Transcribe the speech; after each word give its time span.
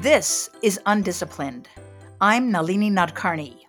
This 0.00 0.50
is 0.62 0.80
Undisciplined. 0.86 1.68
I'm 2.20 2.50
Nalini 2.50 2.90
Nadkarni. 2.90 3.66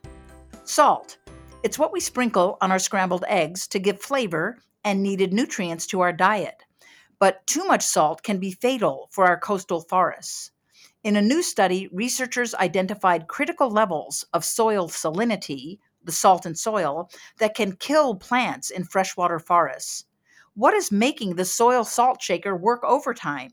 Salt. 0.64 1.18
It's 1.62 1.78
what 1.78 1.92
we 1.92 2.00
sprinkle 2.00 2.58
on 2.62 2.72
our 2.72 2.80
scrambled 2.80 3.26
eggs 3.28 3.68
to 3.68 3.78
give 3.78 4.02
flavor 4.02 4.58
and 4.84 5.04
needed 5.04 5.34
nutrients 5.34 5.86
to 5.88 6.00
our 6.02 6.14
diet. 6.14 6.64
But 7.20 7.46
too 7.46 7.66
much 7.66 7.84
salt 7.84 8.24
can 8.24 8.40
be 8.40 8.52
fatal 8.52 9.10
for 9.12 9.26
our 9.28 9.40
coastal 9.40 9.82
forests. 9.82 10.52
In 11.04 11.18
a 11.18 11.22
new 11.22 11.44
study, 11.44 11.88
researchers 11.92 12.56
identified 12.56 13.28
critical 13.28 13.70
levels 13.70 14.26
of 14.34 14.46
soil 14.46 14.88
salinity, 14.88 15.78
the 16.04 16.12
salt 16.12 16.46
in 16.46 16.56
soil, 16.56 17.12
that 17.38 17.54
can 17.54 17.76
kill 17.76 18.16
plants 18.16 18.72
in 18.72 18.86
freshwater 18.86 19.40
forests. 19.40 20.06
What 20.56 20.74
is 20.74 20.92
making 20.92 21.36
the 21.36 21.46
soil 21.46 21.84
salt 21.84 22.22
shaker 22.22 22.56
work 22.56 22.84
overtime? 22.84 23.52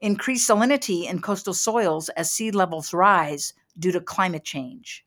Increase 0.00 0.48
salinity 0.48 1.08
in 1.08 1.20
coastal 1.20 1.54
soils 1.54 2.08
as 2.10 2.30
sea 2.30 2.50
levels 2.50 2.94
rise 2.94 3.52
due 3.78 3.92
to 3.92 4.00
climate 4.00 4.44
change. 4.44 5.04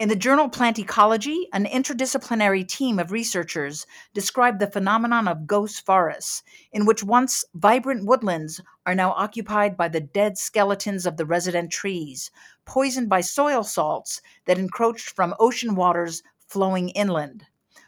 In 0.00 0.08
the 0.08 0.16
journal 0.16 0.48
Plant 0.48 0.80
Ecology, 0.80 1.46
an 1.52 1.64
interdisciplinary 1.64 2.66
team 2.66 2.98
of 2.98 3.12
researchers 3.12 3.86
described 4.14 4.58
the 4.58 4.66
phenomenon 4.66 5.28
of 5.28 5.46
ghost 5.46 5.86
forests, 5.86 6.42
in 6.72 6.86
which 6.86 7.04
once 7.04 7.44
vibrant 7.54 8.04
woodlands 8.04 8.60
are 8.84 8.96
now 8.96 9.12
occupied 9.12 9.76
by 9.76 9.86
the 9.86 10.00
dead 10.00 10.36
skeletons 10.36 11.06
of 11.06 11.16
the 11.18 11.26
resident 11.26 11.70
trees, 11.70 12.32
poisoned 12.64 13.08
by 13.08 13.20
soil 13.20 13.62
salts 13.62 14.20
that 14.46 14.58
encroached 14.58 15.10
from 15.10 15.36
ocean 15.38 15.76
waters 15.76 16.24
flowing 16.48 16.88
inland. 16.88 17.46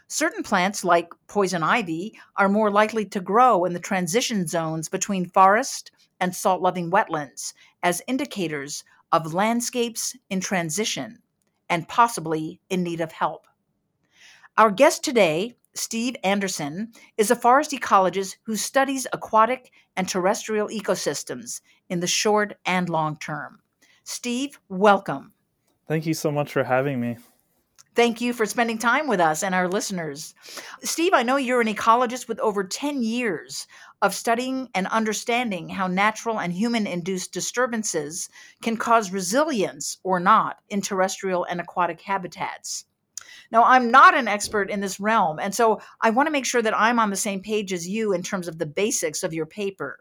Certain 0.08 0.42
plants, 0.42 0.84
like 0.84 1.12
poison 1.26 1.62
ivy, 1.62 2.18
are 2.36 2.48
more 2.48 2.70
likely 2.70 3.04
to 3.06 3.20
grow 3.20 3.64
in 3.64 3.72
the 3.72 3.80
transition 3.80 4.46
zones 4.46 4.88
between 4.88 5.28
forest 5.30 5.90
and 6.20 6.34
salt 6.34 6.60
loving 6.60 6.90
wetlands 6.90 7.54
as 7.82 8.02
indicators 8.06 8.84
of 9.12 9.34
landscapes 9.34 10.16
in 10.30 10.40
transition 10.40 11.18
and 11.68 11.88
possibly 11.88 12.60
in 12.68 12.82
need 12.82 13.00
of 13.00 13.12
help. 13.12 13.46
Our 14.56 14.70
guest 14.70 15.02
today, 15.02 15.56
Steve 15.74 16.16
Anderson, 16.22 16.92
is 17.16 17.30
a 17.30 17.36
forest 17.36 17.72
ecologist 17.72 18.36
who 18.44 18.56
studies 18.56 19.06
aquatic 19.12 19.72
and 19.96 20.08
terrestrial 20.08 20.68
ecosystems 20.68 21.60
in 21.88 22.00
the 22.00 22.06
short 22.06 22.56
and 22.64 22.88
long 22.88 23.16
term. 23.16 23.60
Steve, 24.04 24.60
welcome. 24.68 25.32
Thank 25.88 26.06
you 26.06 26.14
so 26.14 26.30
much 26.30 26.52
for 26.52 26.64
having 26.64 27.00
me. 27.00 27.16
Thank 27.94 28.20
you 28.20 28.32
for 28.32 28.44
spending 28.44 28.78
time 28.78 29.06
with 29.06 29.20
us 29.20 29.44
and 29.44 29.54
our 29.54 29.68
listeners. 29.68 30.34
Steve, 30.82 31.12
I 31.14 31.22
know 31.22 31.36
you're 31.36 31.60
an 31.60 31.72
ecologist 31.72 32.26
with 32.26 32.40
over 32.40 32.64
10 32.64 33.02
years 33.04 33.68
of 34.02 34.14
studying 34.14 34.68
and 34.74 34.88
understanding 34.88 35.68
how 35.68 35.86
natural 35.86 36.40
and 36.40 36.52
human 36.52 36.88
induced 36.88 37.32
disturbances 37.32 38.28
can 38.62 38.76
cause 38.76 39.12
resilience 39.12 39.98
or 40.02 40.18
not 40.18 40.58
in 40.68 40.80
terrestrial 40.80 41.44
and 41.44 41.60
aquatic 41.60 42.00
habitats. 42.00 42.84
Now, 43.52 43.62
I'm 43.62 43.92
not 43.92 44.16
an 44.16 44.26
expert 44.26 44.70
in 44.70 44.80
this 44.80 44.98
realm, 44.98 45.38
and 45.38 45.54
so 45.54 45.80
I 46.00 46.10
want 46.10 46.26
to 46.26 46.32
make 46.32 46.46
sure 46.46 46.62
that 46.62 46.76
I'm 46.76 46.98
on 46.98 47.10
the 47.10 47.16
same 47.16 47.40
page 47.40 47.72
as 47.72 47.86
you 47.86 48.12
in 48.12 48.22
terms 48.22 48.48
of 48.48 48.58
the 48.58 48.66
basics 48.66 49.22
of 49.22 49.32
your 49.32 49.46
paper. 49.46 50.00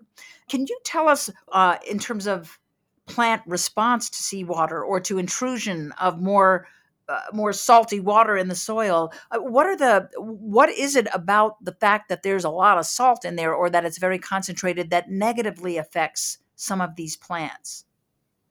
Can 0.49 0.65
you 0.65 0.79
tell 0.83 1.07
us, 1.07 1.29
uh, 1.51 1.77
in 1.87 1.99
terms 1.99 2.25
of 2.25 2.57
plant 3.05 3.43
response 3.45 4.09
to 4.09 4.23
seawater 4.23 4.83
or 4.83 4.99
to 5.01 5.19
intrusion 5.19 5.91
of 5.99 6.19
more 6.19 6.67
uh, 7.09 7.19
more 7.33 7.53
salty 7.53 7.99
water 7.99 8.37
in 8.37 8.47
the 8.47 8.55
soil. 8.55 9.11
Uh, 9.31 9.39
what 9.39 9.65
are 9.65 9.75
the 9.75 10.09
what 10.17 10.69
is 10.69 10.95
it 10.95 11.07
about 11.13 11.63
the 11.63 11.73
fact 11.73 12.09
that 12.09 12.23
there's 12.23 12.45
a 12.45 12.49
lot 12.49 12.77
of 12.77 12.85
salt 12.85 13.25
in 13.25 13.35
there 13.35 13.53
or 13.53 13.69
that 13.69 13.85
it's 13.85 13.97
very 13.97 14.19
concentrated 14.19 14.89
that 14.89 15.09
negatively 15.09 15.77
affects 15.77 16.37
some 16.55 16.81
of 16.81 16.95
these 16.95 17.15
plants? 17.15 17.85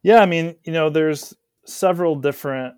Yeah, 0.02 0.20
I 0.20 0.26
mean, 0.26 0.56
you 0.64 0.72
know, 0.72 0.90
there's 0.90 1.34
several 1.64 2.16
different 2.16 2.74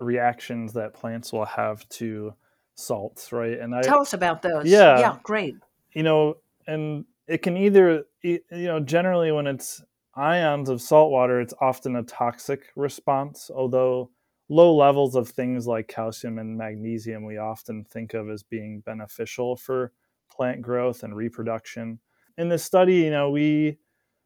reactions 0.00 0.74
that 0.74 0.94
plants 0.94 1.32
will 1.32 1.44
have 1.44 1.88
to 1.88 2.34
salts, 2.74 3.32
right? 3.32 3.58
And 3.58 3.74
I 3.74 3.82
tell 3.82 4.00
us 4.00 4.12
about 4.12 4.42
those. 4.42 4.66
Yeah, 4.66 4.98
yeah, 4.98 5.16
great. 5.22 5.56
You 5.92 6.02
know, 6.02 6.36
and 6.66 7.04
it 7.26 7.38
can 7.38 7.56
either, 7.56 8.04
you 8.22 8.40
know, 8.50 8.80
generally 8.80 9.32
when 9.32 9.46
it's 9.46 9.82
ions 10.14 10.68
of 10.68 10.82
salt 10.82 11.10
water, 11.10 11.40
it's 11.40 11.54
often 11.60 11.96
a 11.96 12.02
toxic 12.02 12.64
response, 12.74 13.50
although 13.54 14.10
low 14.48 14.74
levels 14.74 15.16
of 15.16 15.28
things 15.28 15.66
like 15.66 15.88
calcium 15.88 16.38
and 16.38 16.56
magnesium 16.56 17.24
we 17.24 17.36
often 17.36 17.84
think 17.84 18.14
of 18.14 18.30
as 18.30 18.42
being 18.42 18.80
beneficial 18.80 19.56
for 19.56 19.92
plant 20.30 20.62
growth 20.62 21.02
and 21.02 21.16
reproduction. 21.16 21.98
In 22.38 22.48
this 22.48 22.64
study, 22.64 22.96
you 22.96 23.10
know, 23.10 23.30
we 23.30 23.78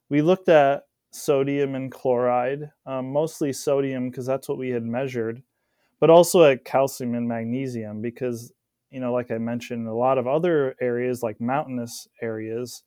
we 0.09 0.21
looked 0.21 0.49
at 0.49 0.83
sodium 1.11 1.75
and 1.75 1.91
chloride, 1.91 2.71
um, 2.85 3.11
mostly 3.11 3.53
sodium 3.53 4.09
because 4.09 4.25
that's 4.25 4.47
what 4.49 4.57
we 4.57 4.69
had 4.69 4.83
measured, 4.83 5.41
but 5.99 6.09
also 6.09 6.43
at 6.43 6.65
calcium 6.65 7.15
and 7.15 7.27
magnesium 7.27 8.01
because, 8.01 8.51
you 8.89 8.99
know, 8.99 9.13
like 9.13 9.31
I 9.31 9.37
mentioned, 9.37 9.87
a 9.87 9.93
lot 9.93 10.17
of 10.17 10.27
other 10.27 10.75
areas 10.81 11.23
like 11.23 11.39
mountainous 11.39 12.07
areas, 12.21 12.83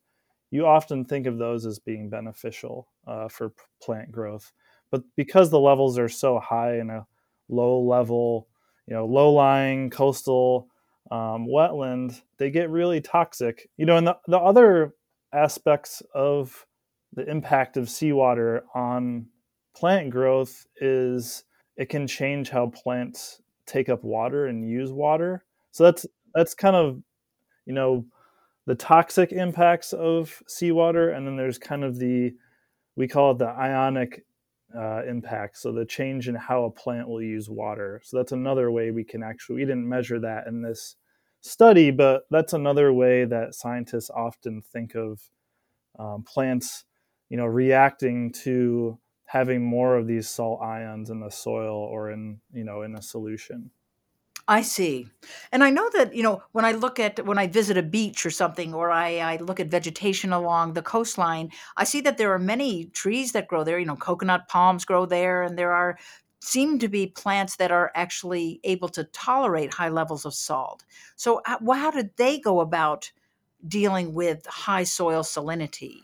you 0.51 0.65
often 0.65 1.05
think 1.05 1.25
of 1.27 1.37
those 1.37 1.65
as 1.65 1.79
being 1.79 2.09
beneficial 2.09 2.87
uh, 3.07 3.27
for 3.27 3.53
plant 3.81 4.11
growth. 4.11 4.51
But 4.91 5.03
because 5.15 5.49
the 5.49 5.59
levels 5.59 5.97
are 5.97 6.09
so 6.09 6.39
high 6.39 6.77
in 6.77 6.89
a 6.89 7.07
low 7.49 7.79
level, 7.81 8.47
you 8.87 8.93
know, 8.93 9.05
low 9.05 9.31
lying 9.31 9.89
coastal 9.89 10.67
um, 11.11 11.47
wetland, 11.47 12.21
they 12.37 12.49
get 12.49 12.69
really 12.69 13.01
toxic. 13.01 13.69
You 13.77 13.85
know, 13.85 13.97
and 13.97 14.07
the, 14.07 14.17
the 14.27 14.39
other 14.39 14.93
aspects 15.33 16.01
of 16.13 16.65
the 17.13 17.29
impact 17.29 17.77
of 17.77 17.89
seawater 17.89 18.65
on 18.73 19.27
plant 19.75 20.09
growth 20.09 20.65
is 20.77 21.43
it 21.77 21.89
can 21.89 22.07
change 22.07 22.49
how 22.49 22.67
plants 22.67 23.41
take 23.65 23.89
up 23.89 24.03
water 24.03 24.47
and 24.47 24.69
use 24.69 24.91
water. 24.91 25.43
So 25.71 25.83
that's 25.83 26.05
that's 26.33 26.53
kind 26.53 26.75
of 26.75 27.01
you 27.65 27.73
know 27.73 28.05
the 28.65 28.75
toxic 28.75 29.31
impacts 29.31 29.93
of 29.93 30.41
seawater, 30.47 31.11
and 31.11 31.27
then 31.27 31.35
there's 31.35 31.57
kind 31.57 31.83
of 31.83 31.99
the 31.99 32.33
we 32.95 33.07
call 33.07 33.31
it 33.31 33.37
the 33.37 33.47
ionic 33.47 34.25
uh, 34.77 35.03
impact. 35.07 35.57
So 35.57 35.71
the 35.71 35.85
change 35.85 36.27
in 36.27 36.35
how 36.35 36.65
a 36.65 36.71
plant 36.71 37.07
will 37.07 37.21
use 37.21 37.49
water. 37.49 38.01
So 38.03 38.17
that's 38.17 38.31
another 38.31 38.71
way 38.71 38.91
we 38.91 39.03
can 39.03 39.23
actually, 39.23 39.57
we 39.57 39.65
didn't 39.65 39.87
measure 39.87 40.19
that 40.19 40.47
in 40.47 40.61
this 40.61 40.95
study, 41.41 41.91
but 41.91 42.23
that's 42.31 42.53
another 42.53 42.91
way 42.91 43.25
that 43.25 43.55
scientists 43.55 44.09
often 44.09 44.61
think 44.61 44.95
of 44.95 45.21
um, 45.97 46.23
plants, 46.23 46.85
you 47.29 47.37
know, 47.37 47.45
reacting 47.45 48.31
to 48.43 48.99
having 49.25 49.63
more 49.63 49.95
of 49.95 50.07
these 50.07 50.29
salt 50.29 50.61
ions 50.61 51.09
in 51.09 51.19
the 51.19 51.29
soil 51.29 51.75
or 51.75 52.11
in, 52.11 52.39
you 52.53 52.63
know, 52.63 52.81
in 52.81 52.95
a 52.95 53.01
solution. 53.01 53.71
I 54.47 54.61
see. 54.61 55.07
And 55.51 55.63
I 55.63 55.71
know 55.71 55.89
that, 55.93 56.13
you 56.13 56.21
know, 56.21 56.43
when 56.51 56.65
I 56.65 56.73
look 56.73 56.99
at 56.99 57.25
when 57.25 57.39
I 57.39 57.47
visit 57.47 57.77
a 57.77 57.83
beach 57.83 58.25
or 58.25 58.29
something, 58.29 58.73
or 58.73 58.91
I, 58.91 59.17
I 59.17 59.37
look 59.37 59.59
at 59.59 59.67
vegetation 59.67 60.31
along 60.31 60.73
the 60.73 60.83
coastline, 60.83 61.51
I 61.77 61.83
see 61.83 62.01
that 62.01 62.17
there 62.17 62.31
are 62.31 62.39
many 62.39 62.85
trees 62.85 63.31
that 63.31 63.47
grow 63.47 63.63
there. 63.63 63.79
You 63.79 63.87
know, 63.87 63.95
coconut 63.95 64.47
palms 64.47 64.85
grow 64.85 65.07
there, 65.07 65.41
and 65.41 65.57
there 65.57 65.71
are 65.71 65.97
seem 66.41 66.77
to 66.77 66.87
be 66.87 67.07
plants 67.07 67.55
that 67.55 67.71
are 67.71 67.91
actually 67.95 68.59
able 68.63 68.89
to 68.89 69.03
tolerate 69.05 69.73
high 69.73 69.89
levels 69.89 70.25
of 70.25 70.33
salt. 70.35 70.83
So, 71.15 71.41
how, 71.45 71.59
how 71.71 71.89
did 71.89 72.11
they 72.17 72.37
go 72.39 72.59
about 72.59 73.11
dealing 73.67 74.13
with 74.13 74.45
high 74.45 74.83
soil 74.83 75.23
salinity? 75.23 76.03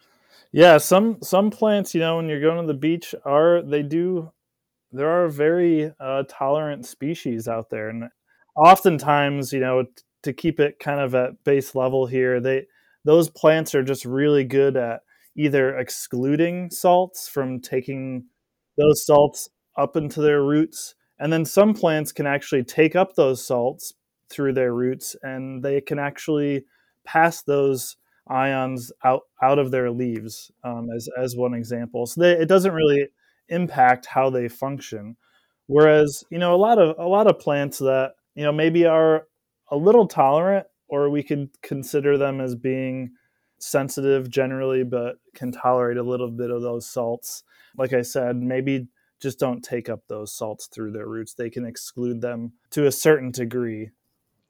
Yeah, 0.51 0.79
some 0.79 1.19
some 1.21 1.51
plants, 1.51 1.93
you 1.93 1.99
know, 1.99 2.17
when 2.17 2.27
you're 2.27 2.41
going 2.41 2.59
to 2.59 2.67
the 2.67 2.77
beach, 2.77 3.13
are 3.23 3.61
they 3.61 3.83
do 3.83 4.31
there 4.91 5.09
are 5.09 5.29
very 5.29 5.93
uh, 5.99 6.23
tolerant 6.27 6.85
species 6.85 7.47
out 7.47 7.69
there, 7.69 7.89
and 7.89 8.09
oftentimes, 8.55 9.53
you 9.53 9.59
know, 9.59 9.83
t- 9.83 9.89
to 10.23 10.33
keep 10.33 10.59
it 10.59 10.79
kind 10.79 10.99
of 10.99 11.15
at 11.15 11.43
base 11.43 11.75
level 11.75 12.05
here, 12.05 12.39
they 12.39 12.65
those 13.03 13.29
plants 13.29 13.73
are 13.73 13.83
just 13.83 14.05
really 14.05 14.43
good 14.43 14.77
at 14.77 15.01
either 15.35 15.75
excluding 15.77 16.69
salts 16.69 17.27
from 17.27 17.59
taking 17.59 18.25
those 18.77 19.05
salts 19.05 19.49
up 19.77 19.95
into 19.95 20.21
their 20.21 20.43
roots, 20.43 20.95
and 21.19 21.31
then 21.31 21.45
some 21.45 21.73
plants 21.73 22.11
can 22.11 22.27
actually 22.27 22.63
take 22.63 22.95
up 22.95 23.15
those 23.15 23.45
salts 23.45 23.93
through 24.29 24.53
their 24.53 24.73
roots, 24.73 25.15
and 25.23 25.63
they 25.63 25.81
can 25.81 25.99
actually 25.99 26.65
pass 27.05 27.41
those 27.41 27.97
ions 28.27 28.91
out 29.03 29.21
out 29.41 29.59
of 29.59 29.71
their 29.71 29.91
leaves 29.91 30.51
um, 30.63 30.87
as 30.95 31.09
as 31.17 31.35
one 31.35 31.53
example. 31.53 32.05
So 32.05 32.21
they, 32.21 32.31
it 32.33 32.47
doesn't 32.47 32.73
really 32.73 33.07
impact 33.49 34.05
how 34.05 34.29
they 34.29 34.47
function. 34.47 35.17
Whereas 35.67 36.23
you 36.29 36.37
know 36.37 36.53
a 36.53 36.57
lot 36.57 36.79
of 36.79 36.95
a 36.99 37.07
lot 37.07 37.27
of 37.27 37.39
plants 37.39 37.79
that 37.79 38.13
you 38.35 38.43
know, 38.43 38.51
maybe 38.51 38.85
are 38.85 39.27
a 39.69 39.77
little 39.77 40.07
tolerant, 40.07 40.67
or 40.87 41.09
we 41.09 41.23
could 41.23 41.49
consider 41.61 42.17
them 42.17 42.41
as 42.41 42.55
being 42.55 43.11
sensitive 43.59 44.29
generally, 44.29 44.83
but 44.83 45.17
can 45.35 45.51
tolerate 45.51 45.97
a 45.97 46.03
little 46.03 46.29
bit 46.29 46.51
of 46.51 46.61
those 46.61 46.87
salts. 46.87 47.43
Like 47.77 47.93
I 47.93 48.01
said, 48.01 48.35
maybe 48.37 48.87
just 49.21 49.39
don't 49.39 49.63
take 49.63 49.87
up 49.87 50.01
those 50.07 50.33
salts 50.33 50.67
through 50.67 50.91
their 50.91 51.07
roots. 51.07 51.33
They 51.33 51.49
can 51.49 51.65
exclude 51.65 52.21
them 52.21 52.53
to 52.71 52.87
a 52.87 52.91
certain 52.91 53.31
degree. 53.31 53.91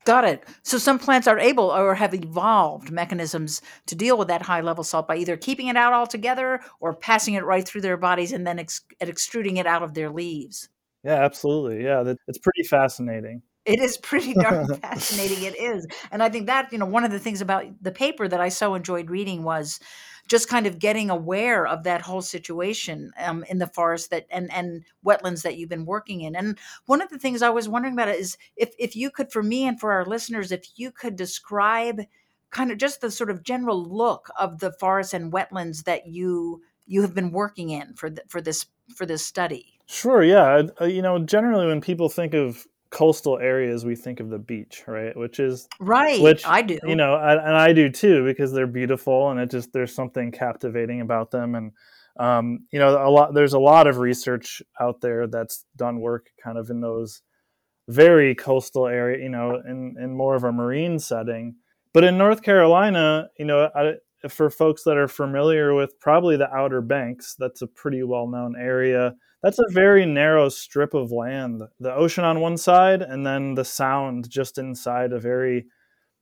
Got 0.04 0.24
it. 0.24 0.44
So 0.64 0.80
some 0.80 0.98
plants 0.98 1.28
are 1.28 1.38
able 1.38 1.66
or 1.66 1.94
have 1.94 2.16
evolved 2.16 2.90
mechanisms 2.90 3.62
to 3.86 3.94
deal 3.94 4.18
with 4.18 4.30
that 4.30 4.42
high 4.42 4.62
level 4.62 4.84
salt 4.84 5.08
by 5.08 5.18
either 5.18 5.38
keeping 5.38 5.68
it 5.68 5.76
out 5.76 5.94
altogether 5.94 6.62
or 6.80 6.96
passing 6.96 7.36
it 7.36 7.46
right 7.46 7.68
through 7.68 7.82
their 7.82 7.98
bodies 7.98 8.32
and 8.32 8.48
then 8.48 8.58
ex- 8.58 8.82
extruding 9.00 9.58
it 9.58 9.68
out 9.68 9.84
of 9.84 9.94
their 9.94 10.10
leaves. 10.10 10.70
Yeah, 11.04 11.24
absolutely. 11.24 11.84
Yeah, 11.84 12.02
that, 12.02 12.18
it's 12.28 12.40
pretty 12.40 12.64
fascinating. 12.64 13.44
It 13.66 13.80
is 13.80 13.98
pretty 13.98 14.34
darn 14.34 14.76
fascinating. 14.82 15.44
It 15.44 15.60
is. 15.60 15.86
And 16.12 16.24
I 16.24 16.30
think 16.30 16.48
that, 16.48 16.72
you 16.72 16.78
know, 16.78 16.86
one 16.86 17.04
of 17.04 17.12
the 17.12 17.20
things 17.20 17.42
about 17.42 17.66
the 17.82 17.92
paper 17.92 18.28
that 18.28 18.42
I 18.42 18.50
so 18.50 18.74
enjoyed 18.74 19.10
reading 19.10 19.44
was 19.44 19.80
just 20.28 20.48
kind 20.48 20.66
of 20.66 20.80
getting 20.80 21.10
aware 21.10 21.68
of 21.68 21.84
that 21.84 22.02
whole 22.02 22.22
situation 22.22 23.12
um, 23.20 23.44
in 23.50 23.58
the 23.58 23.68
forest 23.68 24.12
that 24.12 24.26
and 24.30 24.52
and 24.52 24.84
wetlands 25.06 25.42
that 25.44 25.58
you've 25.58 25.70
been 25.70 25.86
working 25.86 26.22
in. 26.22 26.36
And 26.36 26.58
one 26.86 27.02
of 27.02 27.10
the 27.10 27.20
things 27.20 27.42
I 27.42 27.50
was 27.50 27.68
wondering 27.68 27.94
about 27.94 28.10
is 28.10 28.38
if 28.56 28.74
if 28.80 28.96
you 28.96 29.12
could, 29.12 29.32
for 29.32 29.44
me 29.44 29.68
and 29.68 29.80
for 29.80 29.92
our 29.92 30.06
listeners, 30.06 30.52
if 30.52 30.66
you 30.76 30.92
could 30.92 31.16
describe 31.16 32.02
kind 32.50 32.72
of 32.72 32.78
just 32.78 33.02
the 33.02 33.12
sort 33.12 33.30
of 33.30 33.44
general 33.44 33.84
look 33.84 34.30
of 34.40 34.60
the 34.60 34.72
forests 34.72 35.14
and 35.14 35.32
wetlands 35.32 35.84
that 35.84 36.08
you 36.08 36.62
you 36.86 37.02
have 37.02 37.14
been 37.14 37.32
working 37.32 37.70
in 37.70 37.94
for 37.94 38.10
the, 38.10 38.24
for 38.28 38.42
this 38.42 38.66
for 38.96 39.06
this 39.06 39.26
study. 39.26 39.80
Sure. 39.86 40.24
Yeah. 40.24 40.64
Uh, 40.80 40.86
you 40.86 41.02
know, 41.02 41.20
generally 41.20 41.68
when 41.68 41.82
people 41.82 42.08
think 42.08 42.34
of 42.34 42.66
coastal 42.92 43.40
areas, 43.40 43.86
we 43.86 43.96
think 43.96 44.20
of 44.20 44.30
the 44.30 44.38
beach, 44.38 44.84
right? 44.86 45.16
Which 45.16 45.40
is 45.40 45.68
right. 45.80 46.22
Which 46.22 46.46
I 46.46 46.62
do. 46.62 46.78
You 46.84 46.96
know, 46.96 47.16
I, 47.16 47.34
and 47.34 47.56
I 47.56 47.74
do 47.74 47.90
too 47.90 48.24
because 48.26 48.52
they're 48.52 48.68
beautiful 48.68 49.32
and 49.32 49.40
it 49.40 49.50
just 49.50 49.74
there's 49.74 49.96
something 49.96 50.32
captivating 50.32 51.02
about 51.02 51.32
them. 51.32 51.56
And 51.56 51.72
um, 52.20 52.68
you 52.72 52.80
know, 52.80 52.90
a 52.90 53.10
lot 53.10 53.34
there's 53.34 53.54
a 53.54 53.60
lot 53.60 53.88
of 53.88 53.98
research 53.98 54.62
out 54.80 55.02
there 55.02 55.26
that's 55.26 55.66
done 55.76 56.02
work 56.02 56.30
kind 56.44 56.58
of 56.58 56.70
in 56.70 56.82
those 56.82 57.22
very 57.88 58.36
coastal 58.36 58.88
area. 58.88 59.24
You 59.24 59.30
know, 59.30 59.62
in 59.68 59.96
in 60.00 60.16
more 60.16 60.36
of 60.36 60.44
a 60.44 60.52
marine 60.52 61.00
setting. 61.00 61.56
But 61.94 62.04
in 62.04 62.18
North 62.18 62.42
Carolina, 62.42 63.30
you 63.38 63.44
know, 63.44 63.70
I, 63.76 63.96
for 64.30 64.50
folks 64.50 64.84
that 64.84 64.98
are 64.98 65.10
familiar 65.10 65.74
with 65.74 66.00
probably 66.00 66.38
the 66.38 66.50
Outer 66.54 66.82
Banks, 66.82 67.36
that's 67.38 67.62
a 67.62 67.68
pretty 67.68 68.04
well 68.04 68.28
known 68.28 68.56
area 68.58 69.16
that's 69.42 69.60
a 69.60 69.72
very 69.72 70.06
narrow 70.06 70.50
strip 70.50 70.94
of 70.94 71.12
land. 71.12 71.64
The 71.80 71.94
ocean 71.94 72.24
on 72.24 72.40
one 72.40 72.58
side, 72.58 73.02
and 73.02 73.26
then 73.26 73.56
the 73.56 73.66
sound 73.66 74.30
just 74.30 74.58
inside 74.58 75.14
a 75.14 75.20
very, 75.20 75.66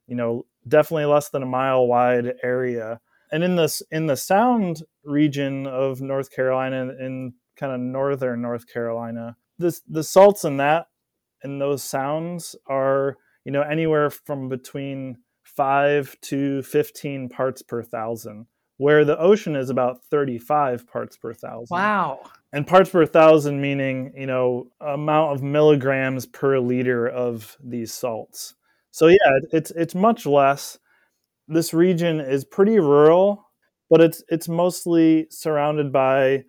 you 0.07 0.15
know, 0.15 0.45
definitely 0.67 1.05
less 1.05 1.29
than 1.29 1.43
a 1.43 1.47
mile 1.47 1.85
wide 1.87 2.33
area. 2.43 3.01
And 3.31 3.43
in 3.43 3.55
this 3.55 3.81
in 3.91 4.07
the 4.07 4.17
sound 4.17 4.83
region 5.03 5.67
of 5.67 6.01
North 6.01 6.31
Carolina, 6.31 6.93
in 6.99 7.33
kind 7.55 7.73
of 7.73 7.79
northern 7.79 8.41
North 8.41 8.71
Carolina, 8.71 9.35
this 9.57 9.81
the 9.87 10.03
salts 10.03 10.43
in 10.43 10.57
that 10.57 10.87
and 11.43 11.61
those 11.61 11.83
sounds 11.83 12.55
are 12.67 13.17
you 13.45 13.51
know 13.51 13.61
anywhere 13.61 14.09
from 14.09 14.49
between 14.49 15.17
five 15.43 16.15
to 16.21 16.61
fifteen 16.63 17.29
parts 17.29 17.61
per 17.61 17.83
thousand 17.83 18.47
where 18.79 19.03
the 19.03 19.19
ocean 19.19 19.57
is 19.57 19.69
about 19.69 20.01
35 20.05 20.87
parts 20.87 21.17
per 21.17 21.33
thousand. 21.33 21.75
Wow. 21.75 22.21
And 22.53 22.65
parts 22.65 22.89
per 22.89 23.05
thousand 23.05 23.59
meaning, 23.59 24.13
you 24.15 24.25
know, 24.25 24.71
amount 24.79 25.33
of 25.33 25.43
milligrams 25.43 26.25
per 26.25 26.57
liter 26.59 27.05
of 27.05 27.57
these 27.61 27.93
salts. 27.93 28.55
So 28.91 29.07
yeah, 29.07 29.39
it's 29.51 29.71
it's 29.71 29.93
much 29.93 30.25
less. 30.25 30.79
This 31.49 31.73
region 31.73 32.21
is 32.21 32.45
pretty 32.45 32.79
rural, 32.79 33.45
but 33.89 33.99
it's 33.99 34.23
it's 34.29 34.47
mostly 34.47 35.27
surrounded 35.29 35.91
by 35.91 36.45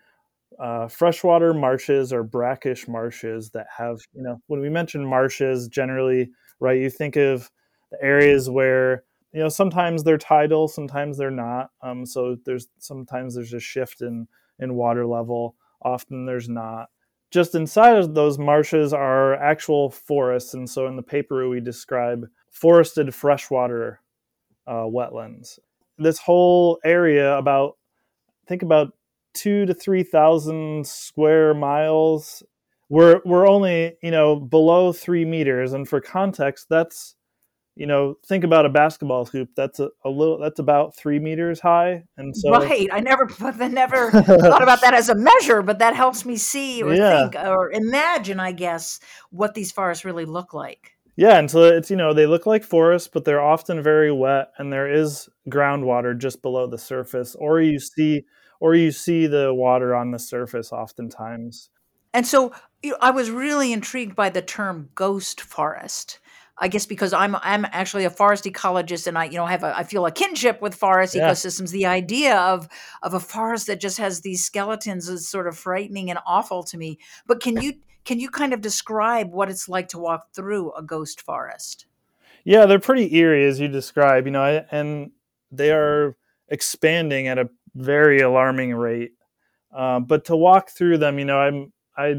uh, 0.61 0.87
freshwater 0.87 1.53
marshes 1.53 2.13
or 2.13 2.23
brackish 2.23 2.87
marshes 2.87 3.51
that 3.51 3.67
have, 3.77 3.99
you 4.13 4.23
know, 4.23 4.41
when 4.47 4.61
we 4.61 4.69
mention 4.69 5.05
marshes, 5.05 5.67
generally, 5.67 6.31
right, 6.61 6.79
you 6.79 6.91
think 6.91 7.17
of 7.17 7.51
the 7.91 8.01
areas 8.01 8.49
where 8.49 9.03
you 9.33 9.41
know 9.41 9.49
sometimes 9.49 10.03
they're 10.03 10.19
tidal 10.19 10.69
sometimes 10.69 11.17
they're 11.17 11.31
not 11.31 11.71
um, 11.83 12.05
so 12.05 12.37
there's 12.45 12.69
sometimes 12.79 13.35
there's 13.35 13.53
a 13.53 13.61
shift 13.61 14.03
in 14.03 14.27
in 14.59 14.75
water 14.75 15.07
level 15.07 15.57
often 15.83 16.27
there's 16.27 16.49
not. 16.49 16.89
Just 17.31 17.55
inside 17.55 17.97
of 17.97 18.15
those 18.15 18.39
marshes 18.39 18.93
are 18.93 19.35
actual 19.35 19.91
forests 19.91 20.55
and 20.55 20.69
so 20.69 20.87
in 20.87 20.97
the 20.97 21.03
paper 21.03 21.49
we 21.49 21.61
describe 21.61 22.27
forested 22.51 23.15
freshwater 23.15 24.01
uh, 24.67 24.85
wetlands. 24.85 25.59
This 25.99 26.19
whole 26.19 26.79
area 26.85 27.37
about 27.37 27.77
think 28.47 28.63
about 28.63 28.93
two 29.33 29.65
to 29.67 29.75
three 29.75 30.03
thousand 30.03 30.85
square 30.87 31.55
miles 31.55 32.43
we're 32.89 33.21
we're 33.25 33.49
only 33.49 33.97
you 34.03 34.11
know 34.11 34.35
below 34.35 34.93
three 34.93 35.25
meters 35.25 35.73
and 35.73 35.89
for 35.89 36.01
context 36.01 36.67
that's 36.69 37.15
you 37.81 37.87
know, 37.87 38.19
think 38.27 38.45
about 38.45 38.67
a 38.67 38.69
basketball 38.69 39.25
hoop. 39.25 39.49
That's 39.57 39.81
a, 39.81 39.89
a 40.05 40.11
little. 40.11 40.37
That's 40.37 40.59
about 40.59 40.95
three 40.95 41.19
meters 41.19 41.61
high, 41.61 42.05
and 42.19 42.37
so 42.37 42.51
right. 42.51 42.91
I 42.93 43.01
never, 43.01 43.25
but 43.41 43.59
I 43.59 43.69
never 43.69 44.11
thought 44.11 44.63
about 44.63 44.83
that 44.83 44.93
as 44.93 45.09
a 45.09 45.15
measure, 45.15 45.63
but 45.63 45.79
that 45.79 45.97
helps 45.97 46.27
me 46.27 46.37
see 46.37 46.83
or 46.83 46.93
yeah. 46.93 47.31
think 47.31 47.37
or 47.37 47.73
imagine, 47.73 48.39
I 48.39 48.53
guess, 48.53 49.01
what 49.31 49.55
these 49.55 49.73
forests 49.73 50.05
really 50.05 50.27
look 50.27 50.53
like. 50.53 50.93
Yeah, 51.17 51.39
and 51.39 51.51
so 51.51 51.63
it's 51.63 51.91
you 51.91 51.97
know 51.97 52.13
they 52.13 52.27
look 52.27 52.45
like 52.45 52.65
forests, 52.65 53.09
but 53.09 53.25
they're 53.25 53.41
often 53.41 53.83
very 53.83 54.13
wet, 54.13 54.51
and 54.59 54.71
there 54.71 54.93
is 54.93 55.31
groundwater 55.49 56.17
just 56.17 56.43
below 56.43 56.67
the 56.67 56.77
surface, 56.77 57.35
or 57.35 57.63
you 57.63 57.81
see, 57.81 58.27
or 58.61 58.75
you 58.75 58.93
see 58.93 59.27
the 59.27 59.55
water 59.55 59.95
on 59.95 60.11
the 60.11 60.19
surface 60.19 60.71
oftentimes. 60.71 61.71
And 62.13 62.27
so 62.27 62.53
you 62.83 62.91
know, 62.91 62.99
I 63.01 63.11
was 63.11 63.31
really 63.31 63.73
intrigued 63.73 64.15
by 64.15 64.29
the 64.29 64.43
term 64.43 64.91
ghost 64.95 65.41
forest 65.41 66.19
I 66.61 66.69
guess 66.69 66.85
because 66.85 67.13
I'm 67.15 67.35
I'm 67.37 67.65
actually 67.73 68.05
a 68.05 68.11
forest 68.11 68.45
ecologist 68.45 69.07
and 69.07 69.17
I 69.17 69.25
you 69.25 69.39
know 69.39 69.47
have 69.47 69.65
a 69.65 69.77
I 69.77 69.83
feel 69.83 70.05
a 70.05 70.13
kinship 70.13 70.61
with 70.61 70.75
forest 70.75 71.15
yeah. 71.15 71.31
ecosystems. 71.31 71.71
The 71.71 71.87
idea 71.87 72.37
of 72.37 72.69
of 73.03 73.15
a 73.15 73.21
forest 73.21 73.67
that 73.69 73.81
just 73.81 73.99
has 73.99 74.21
these 74.21 74.45
skeletons 74.45 75.09
is 75.09 75.27
sort 75.27 75.49
of 75.49 75.57
frightening 75.57 76.11
and 76.11 76.19
awful 76.27 76.63
to 76.65 76.77
me. 76.77 76.99
But 77.27 77.41
can 77.41 77.61
you 77.61 77.75
can 78.05 78.21
you 78.21 78.29
kind 78.29 78.53
of 78.53 78.61
describe 78.61 79.33
what 79.33 79.51
it's 79.51 79.69
like 79.69 79.89
to 79.89 79.99
walk 79.99 80.35
through 80.35 80.73
a 80.73 80.83
ghost 80.83 81.23
forest? 81.23 81.87
Yeah, 82.45 82.67
they're 82.67 82.79
pretty 82.79 83.15
eerie 83.17 83.47
as 83.47 83.61
you 83.61 83.69
describe, 83.69 84.27
you 84.27 84.33
know, 84.33 84.65
and 84.71 85.13
they 85.51 85.73
are 85.73 86.17
expanding 86.49 87.29
at 87.29 87.39
a 87.39 87.49
very 87.75 88.21
alarming 88.21 88.75
rate. 88.75 89.13
Uh, 89.75 90.01
but 90.01 90.25
to 90.27 90.37
walk 90.37 90.71
through 90.71 90.99
them, 90.99 91.19
you 91.19 91.25
know, 91.25 91.39
I'm 91.39 91.73
I 91.97 92.17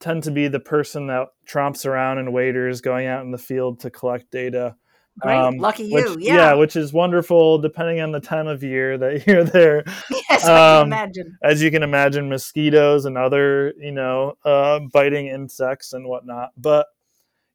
tend 0.00 0.24
to 0.24 0.30
be 0.30 0.48
the 0.48 0.60
person 0.60 1.06
that 1.08 1.28
tromps 1.46 1.86
around 1.86 2.18
in 2.18 2.32
waders 2.32 2.80
going 2.80 3.06
out 3.06 3.24
in 3.24 3.30
the 3.30 3.38
field 3.38 3.80
to 3.80 3.90
collect 3.90 4.30
data. 4.30 4.74
Great, 5.20 5.36
um, 5.36 5.58
lucky 5.58 5.84
you. 5.84 5.94
Which, 5.94 6.24
yeah. 6.24 6.34
yeah, 6.34 6.54
which 6.54 6.76
is 6.76 6.92
wonderful 6.92 7.58
depending 7.58 8.00
on 8.00 8.10
the 8.10 8.20
time 8.20 8.46
of 8.46 8.62
year 8.62 8.96
that 8.96 9.26
you're 9.26 9.44
there. 9.44 9.84
Yes, 10.30 10.44
um, 10.44 10.52
I 10.52 10.78
can 10.78 10.86
imagine. 10.86 11.38
As 11.42 11.62
you 11.62 11.70
can 11.72 11.82
imagine, 11.82 12.28
mosquitoes 12.28 13.04
and 13.04 13.18
other, 13.18 13.74
you 13.78 13.90
know, 13.90 14.34
uh, 14.44 14.78
biting 14.92 15.26
insects 15.26 15.92
and 15.92 16.06
whatnot. 16.06 16.50
But 16.56 16.86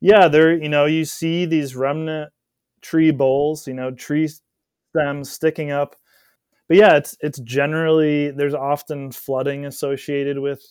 yeah, 0.02 0.28
there, 0.28 0.54
you 0.54 0.68
know, 0.68 0.86
you 0.86 1.06
see 1.06 1.46
these 1.46 1.74
remnant 1.74 2.34
tree 2.82 3.12
boles, 3.12 3.66
you 3.66 3.74
know, 3.74 3.92
tree 3.92 4.30
stems 4.90 5.32
sticking 5.32 5.72
up. 5.72 5.96
But 6.68 6.78
yeah, 6.78 6.98
it's 6.98 7.16
it's 7.22 7.40
generally 7.40 8.32
there's 8.32 8.54
often 8.54 9.12
flooding 9.12 9.66
associated 9.66 10.38
with 10.38 10.62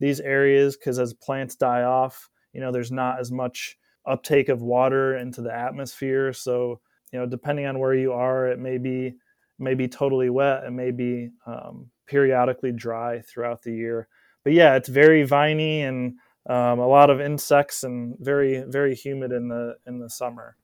these 0.00 0.20
areas 0.20 0.76
because 0.76 0.98
as 0.98 1.14
plants 1.14 1.56
die 1.56 1.82
off, 1.82 2.28
you 2.52 2.60
know, 2.60 2.72
there's 2.72 2.92
not 2.92 3.20
as 3.20 3.30
much 3.30 3.76
uptake 4.06 4.48
of 4.48 4.62
water 4.62 5.16
into 5.16 5.42
the 5.42 5.54
atmosphere. 5.54 6.32
So, 6.32 6.80
you 7.12 7.18
know, 7.18 7.26
depending 7.26 7.66
on 7.66 7.78
where 7.78 7.94
you 7.94 8.12
are, 8.12 8.48
it 8.48 8.58
may 8.58 8.78
be 8.78 9.14
may 9.58 9.74
be 9.74 9.88
totally 9.88 10.30
wet. 10.30 10.64
It 10.64 10.70
may 10.70 10.90
be 10.90 11.30
um, 11.46 11.90
periodically 12.06 12.72
dry 12.72 13.20
throughout 13.20 13.62
the 13.62 13.72
year. 13.72 14.08
But 14.44 14.52
yeah, 14.52 14.76
it's 14.76 14.88
very 14.88 15.24
viney 15.24 15.82
and 15.82 16.14
um, 16.48 16.78
a 16.78 16.86
lot 16.86 17.10
of 17.10 17.20
insects 17.20 17.82
and 17.84 18.16
very 18.18 18.62
very 18.66 18.94
humid 18.94 19.32
in 19.32 19.48
the 19.48 19.76
in 19.86 19.98
the 19.98 20.08
summer. 20.08 20.56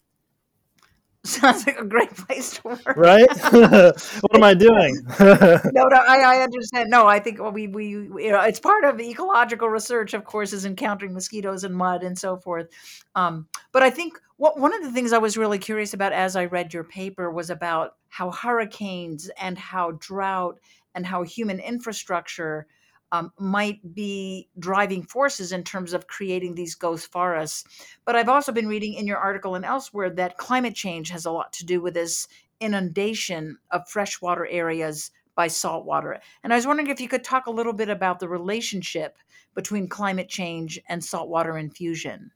Sounds 1.27 1.67
like 1.67 1.81
a 1.81 1.85
great 1.85 2.15
place 2.15 2.53
to 2.59 2.69
work. 2.69 2.97
Right? 2.97 3.27
what 3.51 4.35
am 4.35 4.43
I 4.43 4.53
doing? 4.53 4.95
no, 5.19 5.85
no, 5.89 5.97
I, 5.97 6.21
I 6.21 6.43
understand. 6.43 6.91
No, 6.91 7.07
I 7.07 7.19
think 7.19 7.41
we, 7.55 7.67
we, 7.67 7.89
you 7.89 8.31
know, 8.31 8.43
it's 8.43 8.61
part 8.61 8.85
of 8.85 9.01
ecological 9.01 9.71
research, 9.71 10.13
of 10.13 10.25
course, 10.25 10.53
is 10.53 10.67
encountering 10.67 11.15
mosquitoes 11.15 11.65
and 11.65 11.75
mud 11.75 12.03
and 12.03 12.19
so 12.19 12.37
forth. 12.37 12.69
Um, 13.15 13.47
but 13.73 13.83
I 13.83 13.89
think 13.89 14.21
what, 14.37 14.59
one 14.59 14.75
of 14.75 14.83
the 14.83 14.93
things 14.93 15.15
I 15.15 15.19
was 15.19 15.39
really 15.39 15.59
curious 15.59 15.95
about 15.95 16.13
as 16.13 16.37
I 16.37 16.45
read 16.45 16.75
your 16.75 16.85
paper 16.85 17.31
was 17.31 17.49
about 17.49 17.95
how 18.11 18.31
hurricanes 18.31 19.31
and 19.41 19.57
how 19.57 19.93
drought 19.93 20.61
and 20.95 21.07
how 21.07 21.23
human 21.23 21.59
infrastructure 21.59 22.67
um, 23.15 23.33
might 23.39 23.95
be 23.95 24.49
driving 24.59 25.03
forces 25.03 25.53
in 25.53 25.63
terms 25.63 25.93
of 25.93 26.09
creating 26.09 26.55
these 26.55 26.75
ghost 26.75 27.13
forests. 27.13 27.65
But 28.05 28.17
I've 28.17 28.29
also 28.29 28.51
been 28.51 28.67
reading 28.67 28.95
in 28.95 29.07
your 29.07 29.19
article 29.19 29.55
and 29.55 29.65
elsewhere 29.65 30.11
that 30.11 30.37
climate 30.37 30.75
change 30.75 31.11
has 31.11 31.25
a 31.25 31.31
lot 31.31 31.53
to 31.55 31.65
do 31.65 31.81
with 31.81 31.95
this 31.95 32.27
inundation 32.61 33.59
of 33.71 33.89
freshwater 33.89 34.47
areas 34.47 35.13
by 35.37 35.47
saltwater. 35.47 36.21
And 36.43 36.53
I 36.53 36.57
was 36.57 36.67
wondering 36.67 36.89
if 36.89 37.01
you 37.01 37.09
could 37.09 37.23
talk 37.23 37.47
a 37.47 37.53
little 37.53 37.73
bit 37.73 37.89
about 37.89 38.19
the 38.19 38.29
relationship 38.29 39.17
between 39.55 39.89
climate 39.89 40.29
change 40.29 40.81
and 40.89 41.05
saltwater 41.05 41.57
infusion. 41.57 42.33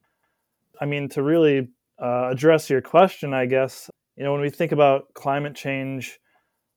I 0.80 0.86
mean, 0.86 1.08
to 1.10 1.22
really 1.22 1.68
uh, 2.00 2.28
address 2.30 2.70
your 2.70 2.82
question, 2.82 3.34
I 3.34 3.46
guess, 3.46 3.90
you 4.16 4.22
know, 4.22 4.32
when 4.32 4.42
we 4.42 4.50
think 4.50 4.70
about 4.70 5.12
climate 5.14 5.56
change, 5.56 6.20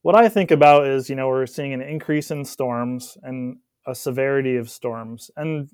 what 0.02 0.16
I 0.16 0.28
think 0.30 0.50
about 0.50 0.88
is, 0.88 1.08
you 1.08 1.16
know, 1.16 1.28
we're 1.28 1.46
seeing 1.46 1.74
an 1.74 1.82
increase 1.82 2.32
in 2.32 2.46
storms 2.46 3.16
and 3.22 3.58
a 3.86 3.96
severity 3.96 4.58
of 4.58 4.70
storms. 4.70 5.32
And 5.36 5.70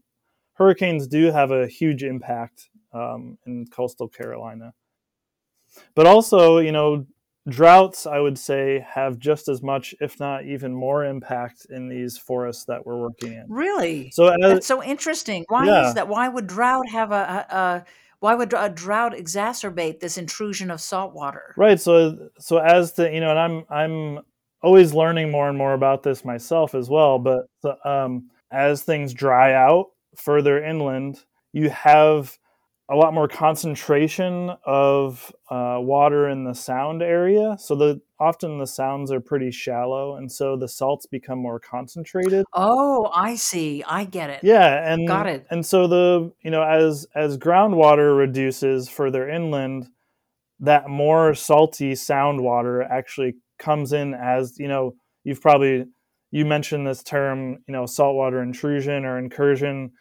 hurricanes 0.54 1.08
do 1.08 1.32
have 1.32 1.52
a 1.52 1.68
huge 1.68 2.04
impact 2.04 2.70
um, 2.94 3.38
in 3.46 3.66
coastal 3.68 4.08
Carolina. 4.08 4.74
But 5.96 6.08
also, 6.08 6.58
you 6.58 6.72
know, 6.72 7.06
droughts, 7.48 8.06
I 8.06 8.20
would 8.20 8.38
say, 8.38 8.86
have 8.90 9.20
just 9.20 9.48
as 9.48 9.62
much, 9.62 9.96
if 10.02 10.20
not 10.20 10.46
even 10.46 10.74
more, 10.74 11.06
impact 11.06 11.68
in 11.70 11.88
these 11.88 12.18
forests 12.18 12.66
that 12.66 12.86
we're 12.86 13.00
working 13.00 13.34
in. 13.34 13.46
Really? 13.48 14.10
So, 14.12 14.28
as, 14.28 14.38
That's 14.42 14.68
so 14.68 14.84
interesting. 14.84 15.46
Why 15.48 15.66
yeah, 15.66 15.90
is 15.90 15.94
that? 15.96 16.08
Why 16.08 16.28
would 16.28 16.48
drought 16.48 16.90
have 16.90 17.12
a, 17.12 17.46
a, 17.50 17.56
a 17.56 17.86
why 18.20 18.34
would 18.34 18.54
a 18.54 18.70
drought 18.70 19.14
exacerbate 19.14 20.00
this 20.00 20.18
intrusion 20.18 20.72
of 20.72 20.82
salt 20.82 21.14
water? 21.14 21.54
right. 21.56 21.80
So, 21.80 22.30
so 22.40 22.58
as 22.58 22.94
the, 22.94 23.12
you 23.12 23.20
know, 23.20 23.30
and 23.30 23.40
I'm, 23.40 23.66
I'm 23.70 24.20
always 24.62 24.94
learning 24.94 25.32
more 25.32 25.50
and 25.50 25.58
more 25.58 25.74
about 25.74 26.04
this 26.04 26.26
myself 26.26 26.76
as 26.76 26.90
well. 26.90 27.20
But 27.20 27.48
um, 27.86 28.30
as 28.52 28.82
things 28.84 29.14
dry 29.14 29.54
out 29.54 29.88
further 30.16 30.64
inland, 30.64 31.24
you 31.54 31.70
have 31.70 32.38
a 32.90 32.96
lot 32.96 33.14
more 33.14 33.28
concentration 33.28 34.50
of 34.66 35.34
uh, 35.50 35.78
water 35.80 36.30
in 36.30 36.46
the 36.46 36.54
sound 36.54 37.02
area. 37.02 37.58
So 37.60 37.76
the 37.76 38.02
often 38.20 38.60
the 38.60 38.66
sounds 38.66 39.12
are 39.12 39.20
pretty 39.20 39.52
shallow, 39.52 40.16
and 40.16 40.32
so 40.32 40.56
the 40.56 40.70
salts 40.70 41.06
become 41.06 41.38
more 41.38 41.60
concentrated. 41.60 42.46
Oh, 42.54 43.12
I 43.14 43.36
see. 43.36 43.84
I 43.86 44.06
get 44.06 44.30
it. 44.30 44.40
Yeah, 44.42 44.90
and 44.92 45.06
Got 45.08 45.28
it. 45.28 45.46
and 45.50 45.66
so 45.66 45.88
the 45.88 46.32
you 46.42 46.50
know 46.50 46.64
as 46.64 47.06
as 47.14 47.38
groundwater 47.38 48.18
reduces 48.18 48.88
further 48.88 49.28
inland, 49.30 49.88
that 50.62 50.88
more 50.90 51.34
salty 51.36 51.94
sound 51.94 52.42
water 52.42 52.82
actually 52.82 53.36
comes 53.58 53.94
in 53.94 54.14
as 54.14 54.58
you 54.60 54.68
know 54.68 54.96
you've 55.24 55.42
probably 55.42 55.86
you 56.32 56.46
mentioned 56.46 56.86
this 56.88 57.04
term 57.04 57.54
you 57.68 57.74
know 57.74 57.86
saltwater 57.86 58.42
intrusion 58.42 59.06
or 59.06 59.18
incursion 59.20 59.92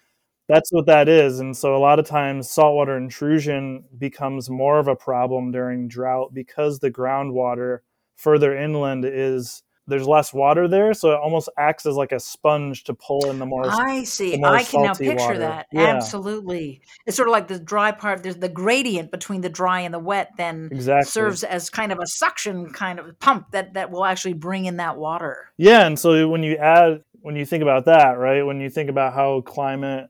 that's 0.48 0.70
what 0.72 0.86
that 0.86 1.08
is. 1.08 1.40
And 1.40 1.56
so 1.56 1.76
a 1.76 1.78
lot 1.78 1.98
of 1.98 2.06
times 2.06 2.50
saltwater 2.50 2.96
intrusion 2.96 3.84
becomes 3.98 4.48
more 4.48 4.78
of 4.78 4.88
a 4.88 4.96
problem 4.96 5.50
during 5.50 5.88
drought 5.88 6.32
because 6.34 6.78
the 6.78 6.90
groundwater 6.90 7.80
further 8.16 8.56
inland 8.56 9.04
is 9.04 9.62
there's 9.88 10.06
less 10.06 10.32
water 10.32 10.66
there, 10.66 10.94
so 10.94 11.12
it 11.12 11.18
almost 11.18 11.48
acts 11.56 11.86
as 11.86 11.94
like 11.94 12.12
a 12.12 12.18
sponge 12.18 12.84
to 12.84 12.94
pull 12.94 13.30
in 13.30 13.38
the 13.38 13.46
more 13.46 13.64
I 13.66 14.04
see. 14.04 14.36
more 14.36 14.56
I 14.56 14.64
can 14.64 14.82
now 14.82 14.94
picture 14.94 15.16
water. 15.16 15.38
that. 15.38 15.66
Yeah, 15.72 15.82
Absolutely. 15.82 16.80
It's 17.06 17.16
sort 17.16 17.28
of 17.28 17.32
like 17.32 17.48
the 17.48 17.58
dry 17.60 17.92
part, 17.92 18.22
there's 18.22 18.36
the 18.36 18.48
gradient 18.48 19.10
between 19.10 19.42
the 19.42 19.48
dry 19.48 19.80
and 19.80 19.94
the 19.94 19.98
wet 19.98 20.30
then 20.36 20.68
exactly. 20.72 21.10
serves 21.10 21.44
as 21.44 21.70
kind 21.70 21.92
of 21.92 21.98
a 22.00 22.06
suction 22.06 22.70
kind 22.70 22.98
of 22.98 23.18
pump 23.20 23.52
that 23.52 23.74
that 23.74 23.90
will 23.90 24.04
actually 24.04 24.34
bring 24.34 24.66
in 24.66 24.78
that 24.78 24.96
water. 24.96 25.52
Yeah, 25.56 25.86
and 25.86 25.98
so 25.98 26.28
when 26.28 26.42
you 26.42 26.56
add 26.56 27.04
when 27.20 27.36
you 27.36 27.46
think 27.46 27.62
about 27.62 27.84
that, 27.86 28.18
right? 28.18 28.42
When 28.42 28.60
you 28.60 28.70
think 28.70 28.90
about 28.90 29.14
how 29.14 29.40
climate 29.42 30.08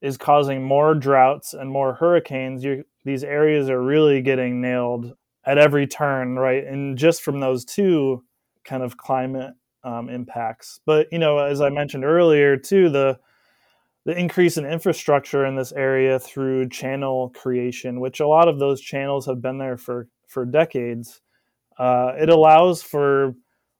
is 0.00 0.16
causing 0.16 0.62
more 0.62 0.94
droughts 0.94 1.52
and 1.52 1.70
more 1.70 1.94
hurricanes, 1.94 2.64
these 3.04 3.24
areas 3.24 3.68
are 3.68 3.82
really 3.82 4.22
getting 4.22 4.60
nailed 4.60 5.14
at 5.44 5.58
every 5.58 5.86
turn, 5.86 6.38
right? 6.38 6.64
And 6.64 6.96
just 6.96 7.22
from 7.22 7.40
those 7.40 7.64
two 7.64 8.24
kind 8.64 8.82
of 8.82 8.96
climate 8.96 9.54
um, 9.84 10.08
impacts. 10.08 10.80
But 10.84 11.08
you 11.12 11.18
know, 11.18 11.38
as 11.38 11.60
I 11.60 11.70
mentioned 11.70 12.04
earlier, 12.04 12.56
too, 12.56 12.88
the 12.90 13.18
the 14.06 14.16
increase 14.18 14.56
in 14.56 14.64
infrastructure 14.64 15.44
in 15.44 15.56
this 15.56 15.72
area 15.72 16.18
through 16.18 16.68
channel 16.70 17.30
creation, 17.36 18.00
which 18.00 18.20
a 18.20 18.26
lot 18.26 18.48
of 18.48 18.58
those 18.58 18.80
channels 18.80 19.26
have 19.26 19.42
been 19.42 19.58
there 19.58 19.76
for 19.76 20.08
for 20.26 20.44
decades, 20.44 21.20
uh, 21.78 22.12
it 22.18 22.28
allows 22.28 22.82
for 22.82 23.34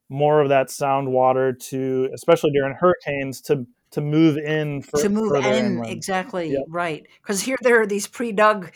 more 0.09 0.41
of 0.41 0.49
that 0.49 0.71
sound 0.71 1.11
water 1.13 1.53
to, 1.53 2.09
especially 2.13 2.51
during 2.51 2.75
hurricanes, 2.75 3.41
to 3.43 3.67
to 3.93 4.01
move 4.01 4.37
in 4.37 4.83
To 4.83 5.09
move 5.09 5.35
in, 5.37 5.43
inland. 5.45 5.91
exactly, 5.91 6.53
Yep. 6.53 6.65
right. 6.69 7.07
Because 7.23 7.41
here 7.43 7.57
there 7.63 7.81
are 7.81 7.87
these 7.87 8.07
pre-dug 8.07 8.71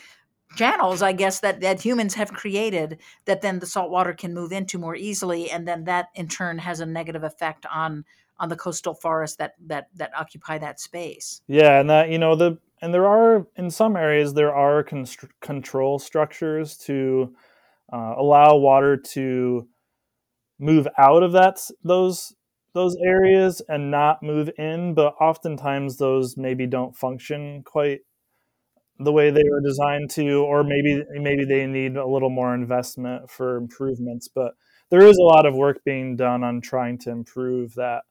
channels, 0.55 1.01
I 1.01 1.13
guess, 1.13 1.39
that, 1.41 1.61
that 1.61 1.81
humans 1.81 2.13
have 2.15 2.31
created 2.33 2.99
that 3.25 3.41
then 3.41 3.59
the 3.59 3.65
salt 3.65 3.91
water 3.91 4.13
can 4.13 4.33
move 4.33 4.51
into 4.51 4.77
more 4.77 4.95
easily, 4.95 5.49
and 5.51 5.67
then 5.67 5.85
that 5.85 6.07
in 6.15 6.27
turn 6.27 6.57
has 6.59 6.79
a 6.79 6.85
negative 6.85 7.23
effect 7.23 7.65
on 7.71 8.05
on 8.37 8.49
the 8.49 8.55
coastal 8.55 8.93
forests 8.93 9.37
that 9.37 9.53
that 9.67 9.87
that 9.95 10.11
occupy 10.17 10.57
that 10.57 10.79
space. 10.79 11.41
Yeah, 11.47 11.79
and 11.79 11.89
that 11.89 12.09
you 12.09 12.17
know 12.17 12.35
the 12.35 12.57
and 12.81 12.93
there 12.93 13.07
are 13.07 13.47
in 13.55 13.69
some 13.69 13.95
areas 13.95 14.33
there 14.33 14.53
are 14.53 14.83
constr- 14.83 15.29
control 15.41 15.99
structures 15.99 16.77
to 16.79 17.33
uh, 17.91 18.15
allow 18.17 18.57
water 18.57 18.97
to 18.97 19.67
move 20.59 20.87
out 20.97 21.23
of 21.23 21.33
that 21.33 21.59
those 21.83 22.35
those 22.73 22.97
areas 23.05 23.61
and 23.69 23.89
not 23.89 24.21
move 24.21 24.49
in, 24.57 24.93
but 24.93 25.15
oftentimes 25.21 25.97
those 25.97 26.35
maybe 26.35 26.67
don't 26.67 26.95
function 26.95 27.63
quite 27.63 28.01
the 28.99 29.11
way 29.11 29.29
they 29.29 29.43
were 29.49 29.61
designed 29.61 30.09
to, 30.11 30.43
or 30.43 30.63
maybe 30.63 31.03
maybe 31.11 31.45
they 31.45 31.65
need 31.67 31.97
a 31.97 32.07
little 32.07 32.29
more 32.29 32.53
investment 32.53 33.29
for 33.29 33.57
improvements. 33.57 34.27
But 34.27 34.53
there 34.89 35.05
is 35.05 35.17
a 35.17 35.23
lot 35.23 35.45
of 35.45 35.55
work 35.55 35.83
being 35.83 36.15
done 36.15 36.43
on 36.43 36.61
trying 36.61 36.97
to 36.99 37.11
improve 37.11 37.75
that 37.75 38.03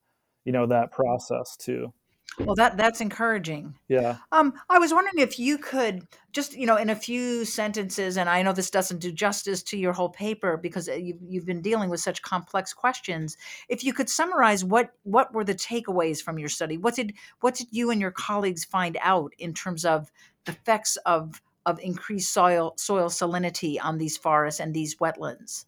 you 0.44 0.52
know 0.52 0.66
that 0.66 0.92
process 0.92 1.56
too. 1.56 1.92
Well, 2.38 2.56
that 2.56 2.76
that's 2.76 3.00
encouraging. 3.00 3.74
Yeah. 3.88 4.16
Um, 4.32 4.54
I 4.68 4.78
was 4.78 4.92
wondering 4.92 5.18
if 5.18 5.38
you 5.38 5.56
could 5.56 6.06
just, 6.32 6.56
you 6.56 6.66
know, 6.66 6.76
in 6.76 6.90
a 6.90 6.96
few 6.96 7.44
sentences, 7.44 8.16
and 8.16 8.28
I 8.28 8.42
know 8.42 8.52
this 8.52 8.70
doesn't 8.70 8.98
do 8.98 9.12
justice 9.12 9.62
to 9.64 9.76
your 9.76 9.92
whole 9.92 10.08
paper 10.08 10.56
because 10.56 10.88
uh, 10.88 10.94
you've, 10.94 11.18
you've 11.22 11.46
been 11.46 11.62
dealing 11.62 11.90
with 11.90 12.00
such 12.00 12.22
complex 12.22 12.72
questions. 12.72 13.36
If 13.68 13.84
you 13.84 13.92
could 13.92 14.10
summarize 14.10 14.64
what 14.64 14.90
what 15.04 15.32
were 15.32 15.44
the 15.44 15.54
takeaways 15.54 16.20
from 16.20 16.38
your 16.38 16.48
study? 16.48 16.76
What 16.76 16.96
did 16.96 17.14
what 17.40 17.54
did 17.54 17.68
you 17.70 17.90
and 17.90 18.00
your 18.00 18.10
colleagues 18.10 18.64
find 18.64 18.98
out 19.00 19.32
in 19.38 19.54
terms 19.54 19.84
of 19.84 20.10
the 20.44 20.52
effects 20.52 20.96
of 21.06 21.40
of 21.66 21.78
increased 21.80 22.32
soil 22.32 22.74
soil 22.76 23.08
salinity 23.08 23.78
on 23.80 23.98
these 23.98 24.16
forests 24.16 24.60
and 24.60 24.74
these 24.74 24.96
wetlands? 24.96 25.66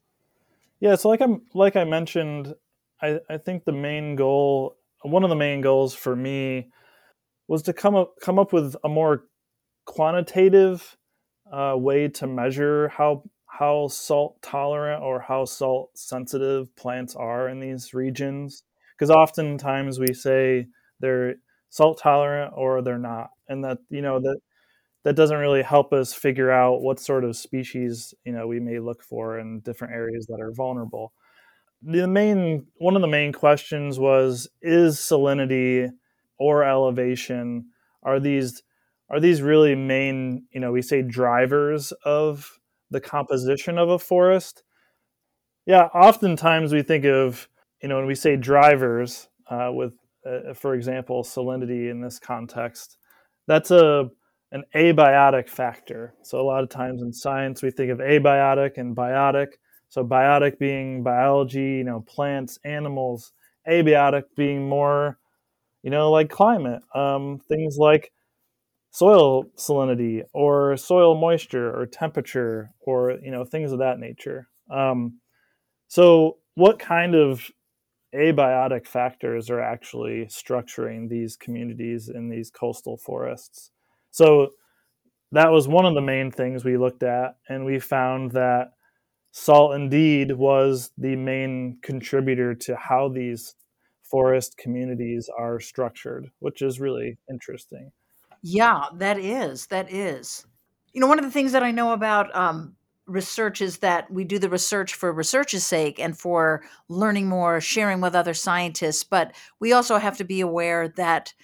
Yeah, 0.80 0.96
so 0.96 1.08
like 1.08 1.20
I'm 1.20 1.42
like 1.54 1.76
I 1.76 1.84
mentioned, 1.84 2.54
I, 3.00 3.20
I 3.30 3.38
think 3.38 3.64
the 3.64 3.72
main 3.72 4.16
goal 4.16 4.76
one 5.06 5.24
of 5.24 5.30
the 5.30 5.36
main 5.36 5.60
goals 5.60 5.94
for 5.94 6.14
me 6.14 6.70
was 7.48 7.62
to 7.62 7.72
come 7.72 7.94
up 7.94 8.14
come 8.20 8.38
up 8.38 8.52
with 8.52 8.76
a 8.84 8.88
more 8.88 9.24
quantitative 9.84 10.96
uh, 11.52 11.74
way 11.76 12.08
to 12.08 12.26
measure 12.26 12.88
how 12.88 13.22
how 13.46 13.88
salt 13.88 14.40
tolerant 14.42 15.02
or 15.02 15.20
how 15.20 15.44
salt 15.44 15.90
sensitive 15.96 16.74
plants 16.76 17.16
are 17.16 17.48
in 17.48 17.60
these 17.60 17.94
regions. 17.94 18.62
Because 18.94 19.10
oftentimes 19.10 19.98
we 19.98 20.12
say 20.12 20.66
they're 21.00 21.36
salt 21.70 21.98
tolerant 21.98 22.52
or 22.56 22.82
they're 22.82 22.98
not 22.98 23.30
and 23.48 23.64
that 23.64 23.78
you 23.90 24.02
know 24.02 24.18
that 24.20 24.38
that 25.04 25.14
doesn't 25.14 25.38
really 25.38 25.62
help 25.62 25.92
us 25.92 26.12
figure 26.12 26.50
out 26.50 26.82
what 26.82 26.98
sort 26.98 27.24
of 27.24 27.36
species 27.36 28.14
you 28.24 28.32
know 28.32 28.46
we 28.46 28.60
may 28.60 28.78
look 28.78 29.02
for 29.02 29.38
in 29.38 29.60
different 29.60 29.94
areas 29.94 30.26
that 30.26 30.40
are 30.40 30.52
vulnerable 30.52 31.12
the 31.86 32.08
main 32.08 32.66
one 32.78 32.96
of 32.96 33.02
the 33.02 33.08
main 33.08 33.32
questions 33.32 33.98
was 33.98 34.48
is 34.60 34.96
salinity 34.96 35.90
or 36.38 36.64
elevation 36.64 37.66
are 38.02 38.18
these 38.18 38.62
are 39.08 39.20
these 39.20 39.40
really 39.40 39.74
main 39.74 40.44
you 40.50 40.60
know 40.60 40.72
we 40.72 40.82
say 40.82 41.02
drivers 41.02 41.92
of 42.04 42.58
the 42.90 43.00
composition 43.00 43.78
of 43.78 43.88
a 43.88 43.98
forest? 43.98 44.64
Yeah 45.64 45.84
oftentimes 45.94 46.72
we 46.72 46.82
think 46.82 47.04
of 47.04 47.48
you 47.80 47.88
know 47.88 47.96
when 47.96 48.06
we 48.06 48.16
say 48.16 48.36
drivers 48.36 49.28
uh, 49.48 49.70
with 49.72 49.94
uh, 50.26 50.54
for 50.54 50.74
example 50.74 51.22
salinity 51.22 51.88
in 51.88 52.00
this 52.00 52.18
context 52.18 52.96
that's 53.46 53.70
a 53.70 54.10
an 54.52 54.62
abiotic 54.74 55.48
factor. 55.48 56.14
So 56.22 56.40
a 56.40 56.42
lot 56.42 56.62
of 56.62 56.70
times 56.70 57.02
in 57.02 57.12
science 57.12 57.62
we 57.62 57.70
think 57.70 57.90
of 57.90 57.98
abiotic 57.98 58.78
and 58.78 58.96
biotic 58.96 59.48
so 59.88 60.04
biotic 60.04 60.58
being 60.58 61.02
biology, 61.02 61.78
you 61.78 61.84
know, 61.84 62.00
plants, 62.00 62.58
animals, 62.64 63.32
abiotic 63.68 64.24
being 64.36 64.68
more, 64.68 65.18
you 65.82 65.90
know, 65.90 66.10
like 66.10 66.30
climate, 66.30 66.82
um, 66.94 67.40
things 67.48 67.76
like 67.78 68.12
soil 68.90 69.44
salinity 69.58 70.22
or 70.32 70.76
soil 70.76 71.20
moisture 71.20 71.70
or 71.78 71.84
temperature 71.86 72.70
or 72.80 73.18
you 73.22 73.30
know 73.30 73.44
things 73.44 73.72
of 73.72 73.78
that 73.78 73.98
nature. 73.98 74.48
Um, 74.70 75.20
so 75.88 76.38
what 76.54 76.78
kind 76.78 77.14
of 77.14 77.50
abiotic 78.14 78.86
factors 78.86 79.50
are 79.50 79.60
actually 79.60 80.26
structuring 80.26 81.08
these 81.08 81.36
communities 81.36 82.08
in 82.08 82.28
these 82.30 82.50
coastal 82.50 82.96
forests? 82.96 83.70
So 84.10 84.50
that 85.32 85.50
was 85.52 85.68
one 85.68 85.84
of 85.86 85.94
the 85.94 86.00
main 86.00 86.30
things 86.30 86.64
we 86.64 86.78
looked 86.78 87.02
at, 87.02 87.36
and 87.48 87.64
we 87.64 87.78
found 87.78 88.32
that 88.32 88.70
salt 89.38 89.74
indeed 89.74 90.32
was 90.32 90.92
the 90.96 91.14
main 91.14 91.76
contributor 91.82 92.54
to 92.54 92.74
how 92.74 93.06
these 93.06 93.54
forest 94.02 94.56
communities 94.56 95.28
are 95.38 95.60
structured, 95.60 96.30
which 96.38 96.62
is 96.62 96.80
really 96.80 97.18
interesting. 97.30 97.92
Yeah, 98.40 98.84
that 98.94 99.18
is 99.18 99.66
that 99.66 99.92
is. 99.92 100.46
You 100.94 101.02
know, 101.02 101.06
one 101.06 101.18
of 101.18 101.24
the 101.26 101.30
things 101.30 101.52
that 101.52 101.62
I 101.62 101.70
know 101.70 101.92
about 101.92 102.34
um, 102.34 102.76
research 103.06 103.60
is 103.60 103.78
that 103.78 104.10
we 104.10 104.24
do 104.24 104.38
the 104.38 104.48
research 104.48 104.94
for 104.94 105.12
research's 105.12 105.66
sake 105.66 106.00
and 106.00 106.18
for 106.18 106.62
learning 106.88 107.26
more, 107.26 107.60
sharing 107.60 108.00
with 108.00 108.14
other 108.14 108.32
scientists. 108.32 109.04
But 109.04 109.34
we 109.60 109.74
also 109.74 109.98
have 109.98 110.16
to 110.16 110.24
be 110.24 110.40
aware 110.40 110.88
that 110.96 111.34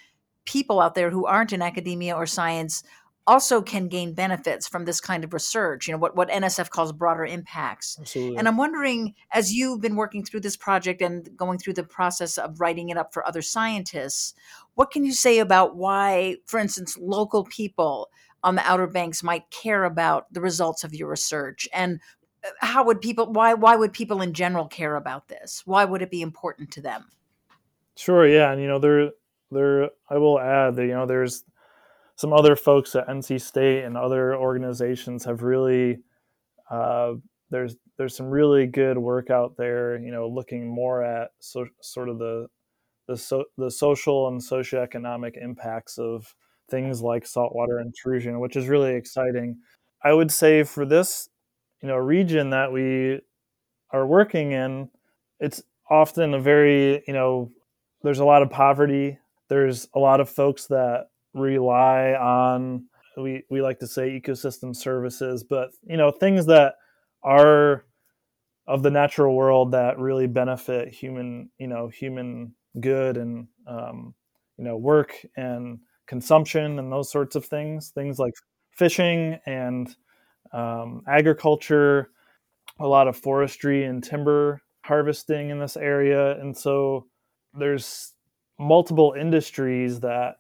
people 0.47 0.81
out 0.81 0.95
there 0.95 1.11
who 1.11 1.27
aren't 1.27 1.53
in 1.53 1.61
academia 1.61 2.17
or 2.17 2.25
science 2.25 2.83
also 3.27 3.63
can 3.63 3.89
gain 3.89 4.15
benefits 4.15 4.67
from 4.67 4.85
this 4.85 5.01
kind 5.01 5.23
of 5.23 5.33
research, 5.33 5.87
you 5.87 5.93
know, 5.93 5.99
what, 5.99 6.17
what 6.17 6.29
NSF 6.29 6.71
calls 6.71 6.93
broader 6.93 7.25
impacts. 7.25 7.97
Absolutely. 8.01 8.37
And 8.37 8.49
I'm 8.49 8.57
wondering, 8.57 9.15
as 9.33 9.53
you've 9.53 9.81
been 9.81 9.97
working 9.97 10.25
through 10.25 10.41
this 10.41 10.57
project 10.57 11.01
and 11.01 11.29
going 11.37 11.59
through 11.59 11.75
the 11.75 11.85
process 11.85 12.37
of 12.37 12.61
writing 12.61 12.89
it 12.89 12.97
up 12.97 13.13
for 13.15 13.27
other 13.27 13.43
scientists, 13.43 14.35
what 14.75 14.91
can 14.91 15.05
you 15.05 15.13
say 15.13 15.39
about 15.39 15.77
why, 15.77 16.37
for 16.47 16.59
instance, 16.59 16.99
local 17.01 17.45
people 17.45 18.11
on 18.43 18.57
the 18.57 18.69
Outer 18.69 18.89
Banks 18.89 19.23
might 19.23 19.51
care 19.51 19.85
about 19.85 20.33
the 20.33 20.41
results 20.41 20.83
of 20.83 20.95
your 20.95 21.09
research? 21.09 21.69
And 21.73 22.01
uh, 22.45 22.49
how 22.59 22.85
would 22.85 23.01
people 23.01 23.33
why 23.33 23.55
why 23.55 23.77
would 23.77 23.93
people 23.93 24.21
in 24.21 24.33
general 24.33 24.67
care 24.67 24.97
about 24.97 25.29
this? 25.29 25.63
Why 25.65 25.85
would 25.85 26.03
it 26.03 26.11
be 26.11 26.23
important 26.23 26.73
to 26.73 26.81
them? 26.81 27.05
Sure, 27.95 28.27
yeah. 28.27 28.51
And 28.51 28.61
you 28.61 28.67
know, 28.67 28.81
there 28.81 29.11
there 29.53 29.91
I 30.11 30.19
will 30.19 30.41
add 30.41 30.75
that, 30.77 30.87
you 30.87 30.95
know, 30.95 31.07
there's 31.07 31.45
some 32.23 32.33
other 32.33 32.55
folks 32.55 32.95
at 32.95 33.09
NC 33.09 33.41
State 33.41 33.83
and 33.83 33.97
other 33.97 34.37
organizations 34.37 35.25
have 35.25 35.43
really 35.43 35.99
uh, 36.71 37.15
there's 37.51 37.75
there's 37.99 38.17
some 38.17 38.31
really 38.31 38.65
good 38.69 38.97
work 38.97 39.29
out 39.29 39.57
there. 39.57 39.99
You 39.99 40.13
know, 40.13 40.29
looking 40.29 40.69
more 40.69 41.03
at 41.03 41.31
so, 41.41 41.67
sort 41.81 42.09
of 42.09 42.21
the 42.21 42.47
the 43.09 43.17
so, 43.17 43.47
the 43.59 43.73
social 43.73 44.29
and 44.29 44.41
socioeconomic 44.41 45.33
impacts 45.37 45.99
of 45.99 46.33
things 46.71 47.03
like 47.03 47.27
saltwater 47.27 47.81
intrusion, 47.81 48.39
which 48.39 48.55
is 48.55 48.69
really 48.69 48.95
exciting. 48.95 49.59
I 50.05 50.13
would 50.13 50.31
say 50.31 50.63
for 50.63 50.87
this, 50.87 51.29
you 51.81 51.89
know, 51.89 51.97
region 51.97 52.51
that 52.51 52.71
we 52.71 53.21
are 53.91 54.07
working 54.07 54.53
in, 54.53 54.91
it's 55.41 55.61
often 55.91 56.35
a 56.35 56.41
very, 56.41 57.03
you 57.09 57.15
know, 57.15 57.51
there's 58.05 58.21
a 58.21 58.25
lot 58.25 58.43
of 58.43 58.51
poverty. 58.51 59.19
There's 59.49 59.89
a 59.93 59.99
lot 59.99 60.21
of 60.21 60.31
folks 60.31 60.69
that 60.69 61.09
rely 61.35 62.13
on 62.15 62.87
we 63.17 63.45
we 63.51 63.61
like 63.61 63.79
to 63.81 63.87
say 63.87 64.21
ecosystem 64.21 64.75
services, 64.75 65.45
but 65.45 65.71
you 65.87 65.97
know 65.97 66.11
things 66.11 66.47
that 66.47 66.75
are 67.23 67.85
of 68.67 68.83
the 68.83 68.91
natural 68.91 69.35
world 69.35 69.73
that 69.73 69.99
really 69.99 70.27
benefit 70.27 70.89
human 70.89 71.51
you 71.59 71.67
know 71.67 71.89
human 71.89 72.55
good 72.81 73.17
and 73.17 73.49
um, 73.67 74.15
you 74.57 74.65
know 74.65 74.77
work 74.77 75.15
and 75.37 75.81
consumption 76.07 76.79
and 76.79 76.91
those 76.91 77.11
sorts 77.11 77.37
of 77.37 77.45
things. 77.45 77.91
Things 77.91 78.19
like 78.19 78.35
fishing 78.71 79.39
and 79.47 79.95
um, 80.53 81.03
agriculture, 81.07 82.11
a 82.79 82.87
lot 82.87 83.09
of 83.09 83.17
forestry 83.17 83.85
and 83.85 84.03
timber 84.03 84.61
harvesting 84.85 85.51
in 85.51 85.59
this 85.59 85.77
area, 85.77 86.39
and 86.41 86.57
so 86.57 87.07
there's 87.55 88.15
multiple 88.59 89.15
industries 89.19 90.01
that 90.01 90.37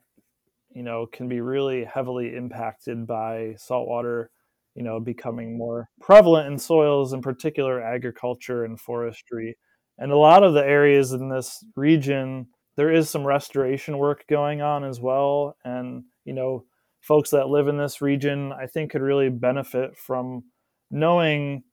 you 0.75 0.83
know, 0.83 1.07
can 1.07 1.29
be 1.29 1.41
really 1.41 1.85
heavily 1.85 2.35
impacted 2.35 3.07
by 3.07 3.55
saltwater, 3.57 4.31
you 4.75 4.83
know, 4.83 5.01
becoming 5.01 5.57
more 5.57 5.89
prevalent 6.01 6.47
in 6.47 6.59
soils, 6.59 7.13
in 7.13 7.23
particular 7.23 7.83
agriculture 7.83 8.65
and 8.65 8.81
forestry. 8.81 9.57
And 9.99 10.13
a 10.13 10.17
lot 10.17 10.43
of 10.43 10.55
the 10.55 10.65
areas 10.65 11.13
in 11.13 11.29
this 11.29 11.65
region, 11.77 12.49
there 12.77 12.91
is 12.91 13.11
some 13.11 13.25
restoration 13.25 13.99
work 13.99 14.25
going 14.29 14.63
on 14.63 14.85
as 14.85 15.01
well. 15.01 15.57
And, 15.65 16.05
you 16.25 16.33
know, 16.33 16.65
folks 17.01 17.31
that 17.31 17.49
live 17.49 17.69
in 17.69 17.77
this 17.77 18.01
region, 18.01 18.53
I 18.53 18.67
think, 18.67 18.93
could 18.93 19.03
really 19.03 19.29
benefit 19.29 19.97
from 19.97 20.45
knowing 20.91 21.65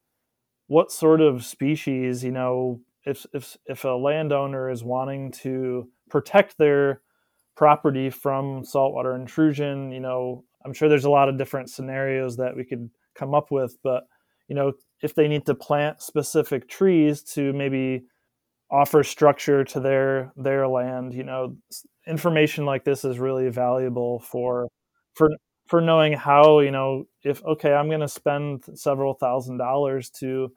what 0.68 0.92
sort 0.92 1.22
of 1.22 1.46
species, 1.46 2.24
you 2.24 2.32
know, 2.32 2.82
if 3.06 3.26
if 3.34 3.58
if 3.66 3.86
a 3.86 3.90
landowner 3.90 4.70
is 4.70 4.84
wanting 4.84 5.32
to 5.32 5.90
protect 6.10 6.58
their 6.58 7.02
property 7.60 8.10
from 8.10 8.64
saltwater 8.64 9.14
intrusion. 9.16 9.92
You 9.92 10.00
know, 10.00 10.46
I'm 10.66 10.72
sure 10.72 10.88
there's 10.88 11.04
a 11.04 11.10
lot 11.10 11.28
of 11.28 11.38
different 11.38 11.70
scenarios 11.70 12.38
that 12.38 12.56
we 12.56 12.64
could 12.64 12.90
come 13.16 13.36
up 13.36 13.52
with, 13.52 13.78
but 13.84 14.04
you 14.48 14.56
know, 14.56 14.72
if 15.04 15.14
they 15.14 15.28
need 15.28 15.46
to 15.46 15.54
plant 15.54 16.02
specific 16.02 16.70
trees 16.70 17.22
to 17.34 17.52
maybe 17.52 18.04
offer 18.72 19.04
structure 19.04 19.66
to 19.66 19.82
their 19.82 20.32
their 20.38 20.70
land, 20.70 21.14
you 21.14 21.26
know, 21.26 21.58
information 22.08 22.66
like 22.66 22.86
this 22.86 23.04
is 23.04 23.20
really 23.20 23.50
valuable 23.50 24.22
for 24.22 24.70
for 25.14 25.30
for 25.68 25.82
knowing 25.82 26.14
how 26.14 26.62
you 26.62 26.72
know 26.72 27.04
if 27.24 27.44
okay 27.44 27.74
i'm 27.74 27.90
going 27.90 28.00
to 28.00 28.08
spend 28.08 28.64
several 28.74 29.14
thousand 29.14 29.58
dollars 29.58 30.10
to 30.10 30.52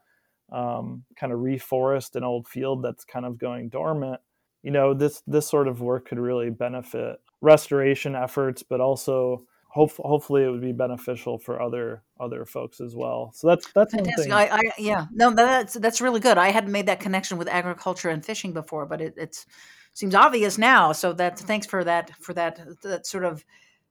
um, 0.52 1.04
kind 1.16 1.32
of 1.32 1.40
reforest 1.40 2.16
an 2.16 2.24
old 2.24 2.46
field 2.48 2.82
that's 2.82 3.04
kind 3.04 3.26
of 3.26 3.38
going 3.38 3.68
dormant 3.68 4.20
you 4.62 4.70
know 4.70 4.94
this 4.94 5.22
this 5.26 5.48
sort 5.48 5.68
of 5.68 5.80
work 5.80 6.08
could 6.08 6.18
really 6.18 6.50
benefit 6.50 7.20
restoration 7.40 8.14
efforts 8.14 8.62
but 8.62 8.80
also 8.80 9.44
hope, 9.72 9.92
hopefully 9.96 10.44
it 10.44 10.50
would 10.50 10.60
be 10.60 10.72
beneficial 10.72 11.38
for 11.38 11.60
other 11.60 12.02
other 12.20 12.44
folks 12.44 12.80
as 12.80 12.94
well. 12.94 13.32
So 13.34 13.48
that's 13.48 13.72
that's 13.72 13.94
Fantastic. 13.94 14.30
I, 14.30 14.48
I, 14.48 14.60
yeah. 14.78 15.06
No 15.12 15.30
that's 15.30 15.74
that's 15.74 16.00
really 16.00 16.20
good. 16.20 16.38
I 16.38 16.50
hadn't 16.50 16.72
made 16.72 16.86
that 16.86 17.00
connection 17.00 17.38
with 17.38 17.48
agriculture 17.48 18.10
and 18.10 18.24
fishing 18.24 18.52
before 18.52 18.86
but 18.86 19.00
it 19.00 19.14
it's 19.16 19.46
seems 19.94 20.14
obvious 20.14 20.58
now. 20.58 20.92
So 20.92 21.12
that 21.14 21.38
thanks 21.38 21.66
for 21.66 21.84
that 21.84 22.10
for 22.20 22.34
that 22.34 22.60
that 22.82 23.06
sort 23.06 23.24
of 23.24 23.44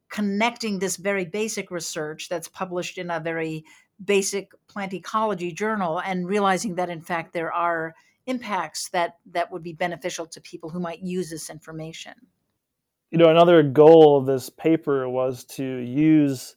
connecting 0.09 0.77
this 0.77 0.97
very 0.97 1.25
basic 1.25 1.71
research 1.71 2.29
that's 2.29 2.47
published 2.47 2.97
in 2.97 3.09
a 3.09 3.19
very 3.19 3.65
basic 4.03 4.51
plant 4.67 4.93
ecology 4.93 5.51
journal 5.51 5.99
and 5.99 6.27
realizing 6.27 6.75
that 6.75 6.89
in 6.89 7.01
fact 7.01 7.33
there 7.33 7.51
are 7.51 7.95
impacts 8.25 8.89
that 8.89 9.17
that 9.31 9.51
would 9.51 9.63
be 9.63 9.73
beneficial 9.73 10.25
to 10.27 10.41
people 10.41 10.69
who 10.69 10.79
might 10.79 11.01
use 11.01 11.29
this 11.29 11.49
information? 11.49 12.13
You 13.11 13.17
know 13.17 13.29
another 13.29 13.61
goal 13.63 14.17
of 14.17 14.25
this 14.25 14.49
paper 14.49 15.09
was 15.09 15.43
to 15.55 15.63
use 15.63 16.55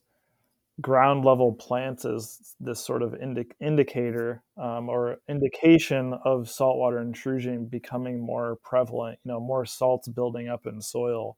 ground 0.80 1.24
level 1.24 1.52
plants 1.52 2.04
as 2.04 2.54
this 2.58 2.84
sort 2.84 3.02
of 3.02 3.14
indi- 3.14 3.46
indicator 3.60 4.42
um, 4.56 4.88
or 4.88 5.18
indication 5.28 6.14
of 6.24 6.50
saltwater 6.50 7.00
intrusion 7.00 7.66
becoming 7.66 8.20
more 8.20 8.56
prevalent 8.64 9.18
you 9.24 9.30
know 9.30 9.38
more 9.38 9.64
salts 9.64 10.08
building 10.08 10.48
up 10.48 10.66
in 10.66 10.80
soil. 10.80 11.36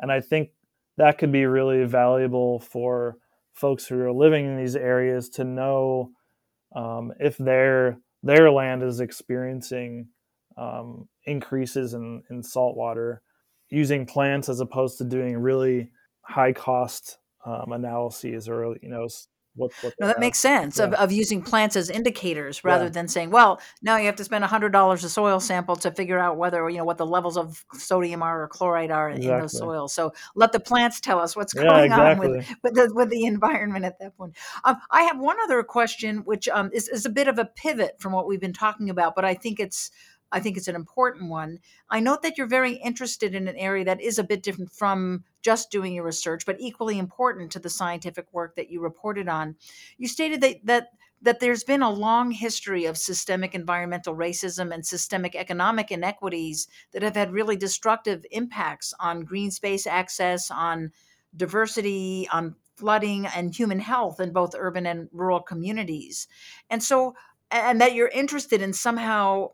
And 0.00 0.12
i 0.12 0.20
think 0.20 0.50
that 0.96 1.16
could 1.18 1.32
be 1.32 1.46
really 1.46 1.84
valuable 1.84 2.60
for 2.60 3.16
folks 3.52 3.86
who 3.86 4.00
are 4.00 4.12
living 4.12 4.46
in 4.46 4.56
these 4.56 4.76
areas 4.76 5.28
to 5.30 5.44
know 5.44 6.10
um, 6.74 7.12
if 7.18 7.36
they're 7.38 7.98
their 8.22 8.50
land 8.50 8.82
is 8.82 9.00
experiencing 9.00 10.08
um, 10.56 11.08
increases 11.26 11.94
in, 11.94 12.22
in 12.30 12.42
salt 12.42 12.76
water 12.76 13.22
using 13.70 14.06
plants 14.06 14.48
as 14.48 14.60
opposed 14.60 14.98
to 14.98 15.04
doing 15.04 15.36
really 15.38 15.90
high 16.22 16.52
cost 16.52 17.18
um, 17.44 17.72
analyses 17.72 18.48
or 18.48 18.76
you 18.82 18.88
know 18.88 19.08
what, 19.58 19.72
what 19.82 19.94
no, 20.00 20.06
that 20.06 20.16
have. 20.16 20.20
makes 20.20 20.38
sense 20.38 20.78
yeah. 20.78 20.84
of, 20.84 20.94
of 20.94 21.12
using 21.12 21.42
plants 21.42 21.76
as 21.76 21.90
indicators 21.90 22.64
rather 22.64 22.84
yeah. 22.84 22.90
than 22.90 23.08
saying, 23.08 23.30
well, 23.30 23.60
now 23.82 23.96
you 23.96 24.06
have 24.06 24.16
to 24.16 24.24
spend 24.24 24.44
hundred 24.44 24.72
dollars 24.72 25.04
a 25.04 25.10
soil 25.10 25.40
sample 25.40 25.76
to 25.76 25.90
figure 25.90 26.18
out 26.18 26.36
whether 26.36 26.68
you 26.70 26.78
know 26.78 26.84
what 26.84 26.98
the 26.98 27.06
levels 27.06 27.36
of 27.36 27.64
sodium 27.74 28.22
are 28.22 28.42
or 28.42 28.48
chloride 28.48 28.90
are 28.90 29.10
exactly. 29.10 29.32
in 29.32 29.40
those 29.40 29.58
soils. 29.58 29.92
So 29.92 30.12
let 30.34 30.52
the 30.52 30.60
plants 30.60 31.00
tell 31.00 31.18
us 31.18 31.36
what's 31.36 31.52
going 31.52 31.92
exactly. 31.92 32.28
on 32.28 32.36
with 32.36 32.56
with 32.62 32.74
the, 32.74 32.94
with 32.94 33.10
the 33.10 33.24
environment 33.26 33.84
at 33.84 33.98
that 33.98 34.16
point. 34.16 34.36
Um, 34.64 34.76
I 34.90 35.02
have 35.02 35.18
one 35.18 35.36
other 35.44 35.62
question, 35.62 36.18
which 36.18 36.48
um, 36.48 36.70
is, 36.72 36.88
is 36.88 37.04
a 37.04 37.10
bit 37.10 37.28
of 37.28 37.38
a 37.38 37.44
pivot 37.44 37.96
from 37.98 38.12
what 38.12 38.26
we've 38.26 38.40
been 38.40 38.52
talking 38.52 38.90
about, 38.90 39.14
but 39.14 39.24
I 39.24 39.34
think 39.34 39.60
it's 39.60 39.90
I 40.30 40.40
think 40.40 40.56
it's 40.56 40.68
an 40.68 40.76
important 40.76 41.30
one. 41.30 41.58
I 41.90 42.00
note 42.00 42.22
that 42.22 42.36
you're 42.36 42.46
very 42.46 42.74
interested 42.74 43.34
in 43.34 43.48
an 43.48 43.56
area 43.56 43.84
that 43.84 44.00
is 44.00 44.18
a 44.18 44.24
bit 44.24 44.42
different 44.42 44.72
from 44.72 45.24
just 45.42 45.70
doing 45.70 45.94
your 45.94 46.04
research, 46.04 46.44
but 46.44 46.56
equally 46.58 46.98
important 46.98 47.52
to 47.52 47.58
the 47.58 47.70
scientific 47.70 48.26
work 48.32 48.56
that 48.56 48.70
you 48.70 48.80
reported 48.80 49.28
on. 49.28 49.56
You 49.96 50.08
stated 50.08 50.40
that 50.42 50.56
that 50.64 50.88
that 51.20 51.40
there's 51.40 51.64
been 51.64 51.82
a 51.82 51.90
long 51.90 52.30
history 52.30 52.84
of 52.84 52.96
systemic 52.96 53.54
environmental 53.54 54.14
racism 54.14 54.72
and 54.72 54.86
systemic 54.86 55.34
economic 55.34 55.90
inequities 55.90 56.68
that 56.92 57.02
have 57.02 57.16
had 57.16 57.32
really 57.32 57.56
destructive 57.56 58.24
impacts 58.30 58.94
on 59.00 59.24
green 59.24 59.50
space 59.50 59.86
access, 59.86 60.50
on 60.50 60.92
diversity, 61.36 62.28
on 62.32 62.54
flooding, 62.76 63.26
and 63.26 63.54
human 63.54 63.80
health 63.80 64.20
in 64.20 64.32
both 64.32 64.54
urban 64.56 64.86
and 64.86 65.08
rural 65.12 65.40
communities. 65.40 66.28
And 66.70 66.82
so, 66.82 67.16
and 67.50 67.80
that 67.80 67.94
you're 67.94 68.08
interested 68.08 68.62
in 68.62 68.72
somehow 68.72 69.50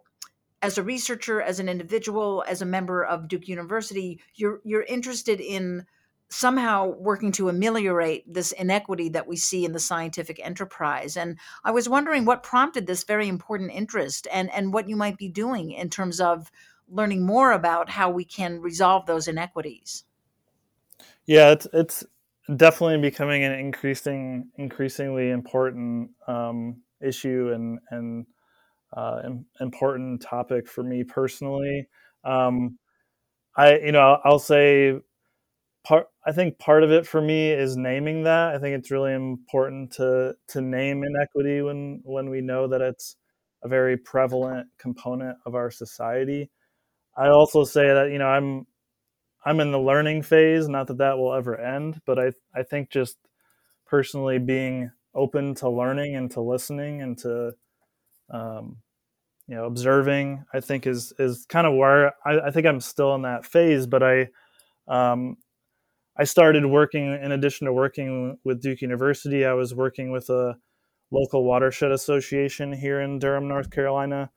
as 0.64 0.79
a 0.79 0.83
researcher, 0.83 1.42
as 1.42 1.61
an 1.61 1.68
individual, 1.68 2.42
as 2.48 2.62
a 2.62 2.66
member 2.66 3.05
of 3.05 3.29
Duke 3.29 3.48
University, 3.48 4.18
you're 4.35 4.62
you're 4.64 4.85
interested 4.85 5.38
in 5.38 5.85
somehow 6.31 6.87
working 6.87 7.31
to 7.33 7.50
ameliorate 7.50 8.24
this 8.33 8.50
inequity 8.53 9.11
that 9.11 9.27
we 9.27 9.37
see 9.37 9.66
in 9.66 9.72
the 9.72 9.79
scientific 9.79 10.40
enterprise. 10.42 11.18
And 11.18 11.38
I 11.64 11.70
was 11.70 11.87
wondering 11.87 12.24
what 12.24 12.42
prompted 12.42 12.87
this 12.87 13.05
very 13.05 13.29
important 13.29 13.72
interest 13.72 14.27
and, 14.33 14.50
and 14.53 14.72
what 14.72 14.88
you 14.88 14.96
might 14.96 15.18
be 15.18 15.29
doing 15.29 15.70
in 15.70 15.90
terms 15.90 16.18
of 16.18 16.50
learning 16.88 17.27
more 17.27 17.53
about 17.53 17.90
how 17.90 18.09
we 18.09 18.24
can 18.24 18.62
resolve 18.62 19.05
those 19.05 19.29
inequities. 19.29 20.05
Yeah, 21.27 21.50
it's 21.50 21.66
it's 21.74 22.05
definitely 22.57 23.03
becoming 23.03 23.44
an 23.44 23.53
increasing, 23.53 24.48
increasingly 24.57 25.29
important 25.29 26.12
um, 26.27 26.81
issue 27.03 27.53
and 27.55 27.79
and 27.90 28.27
uh, 28.94 29.22
important 29.61 30.22
topic 30.22 30.68
for 30.68 30.83
me 30.83 31.04
personally. 31.04 31.88
Um, 32.24 32.78
I, 33.57 33.78
you 33.78 33.92
know, 33.92 34.18
I'll 34.24 34.38
say 34.38 34.98
part. 35.85 36.09
I 36.26 36.33
think 36.33 36.59
part 36.59 36.83
of 36.85 36.90
it 36.90 37.07
for 37.07 37.20
me 37.20 37.50
is 37.50 37.76
naming 37.76 38.24
that. 38.24 38.54
I 38.54 38.59
think 38.59 38.76
it's 38.76 38.90
really 38.90 39.14
important 39.14 39.92
to 39.94 40.37
to 40.48 40.61
name 40.61 41.04
inequity 41.04 41.62
when 41.62 42.00
when 42.04 42.30
we 42.30 42.40
know 42.40 42.68
that 42.68 42.80
it's 42.80 43.16
a 43.62 43.68
very 43.68 43.96
prevalent 43.96 44.68
component 44.78 45.38
of 45.46 45.54
our 45.54 45.70
society. 45.70 46.50
I 47.16 47.28
also 47.28 47.64
say 47.64 47.87
that 47.87 48.11
you 48.11 48.18
know 48.18 48.28
I'm 48.28 48.66
I'm 49.44 49.61
in 49.61 49.72
the 49.72 49.78
learning 49.80 50.22
phase. 50.22 50.68
Not 50.68 50.88
that 50.88 50.98
that 50.98 51.18
will 51.18 51.35
ever 51.35 51.59
end, 51.59 52.00
but 52.07 52.18
I 52.18 52.33
I 52.54 52.62
think 52.62 52.90
just 52.90 53.18
personally 53.87 54.38
being 54.38 54.90
open 55.14 55.54
to 55.57 55.68
learning 55.70 56.16
and 56.16 56.30
to 56.33 56.40
listening 56.40 57.02
and 57.02 57.18
to 57.18 57.54
um, 58.30 58.78
you 59.48 59.54
know 59.54 59.64
observing 59.64 60.44
i 60.54 60.61
think 60.61 60.87
is 60.87 61.12
is 61.18 61.46
kind 61.48 61.66
of 61.66 61.74
where 61.74 62.14
I, 62.24 62.46
I, 62.46 62.50
think 62.50 62.66
i'm 62.66 62.80
still 62.80 63.14
in 63.14 63.22
that 63.22 63.44
phase 63.44 63.87
but 63.87 64.02
i 64.02 64.28
um, 64.88 65.37
i 66.16 66.24
started 66.24 66.64
working 66.66 67.12
in 67.12 67.33
addition 67.33 67.66
to 67.66 67.72
working 67.72 68.38
with 68.44 68.62
duke 68.62 68.80
university 68.80 69.44
i 69.44 69.52
was 69.52 69.74
working 69.74 70.11
with 70.11 70.30
a 70.30 70.57
local 71.11 71.44
watershed 71.44 71.92
association 71.92 72.72
here 72.72 73.00
in 73.00 73.18
durham 73.18 73.48
north 73.48 73.70
carolina 73.70 74.30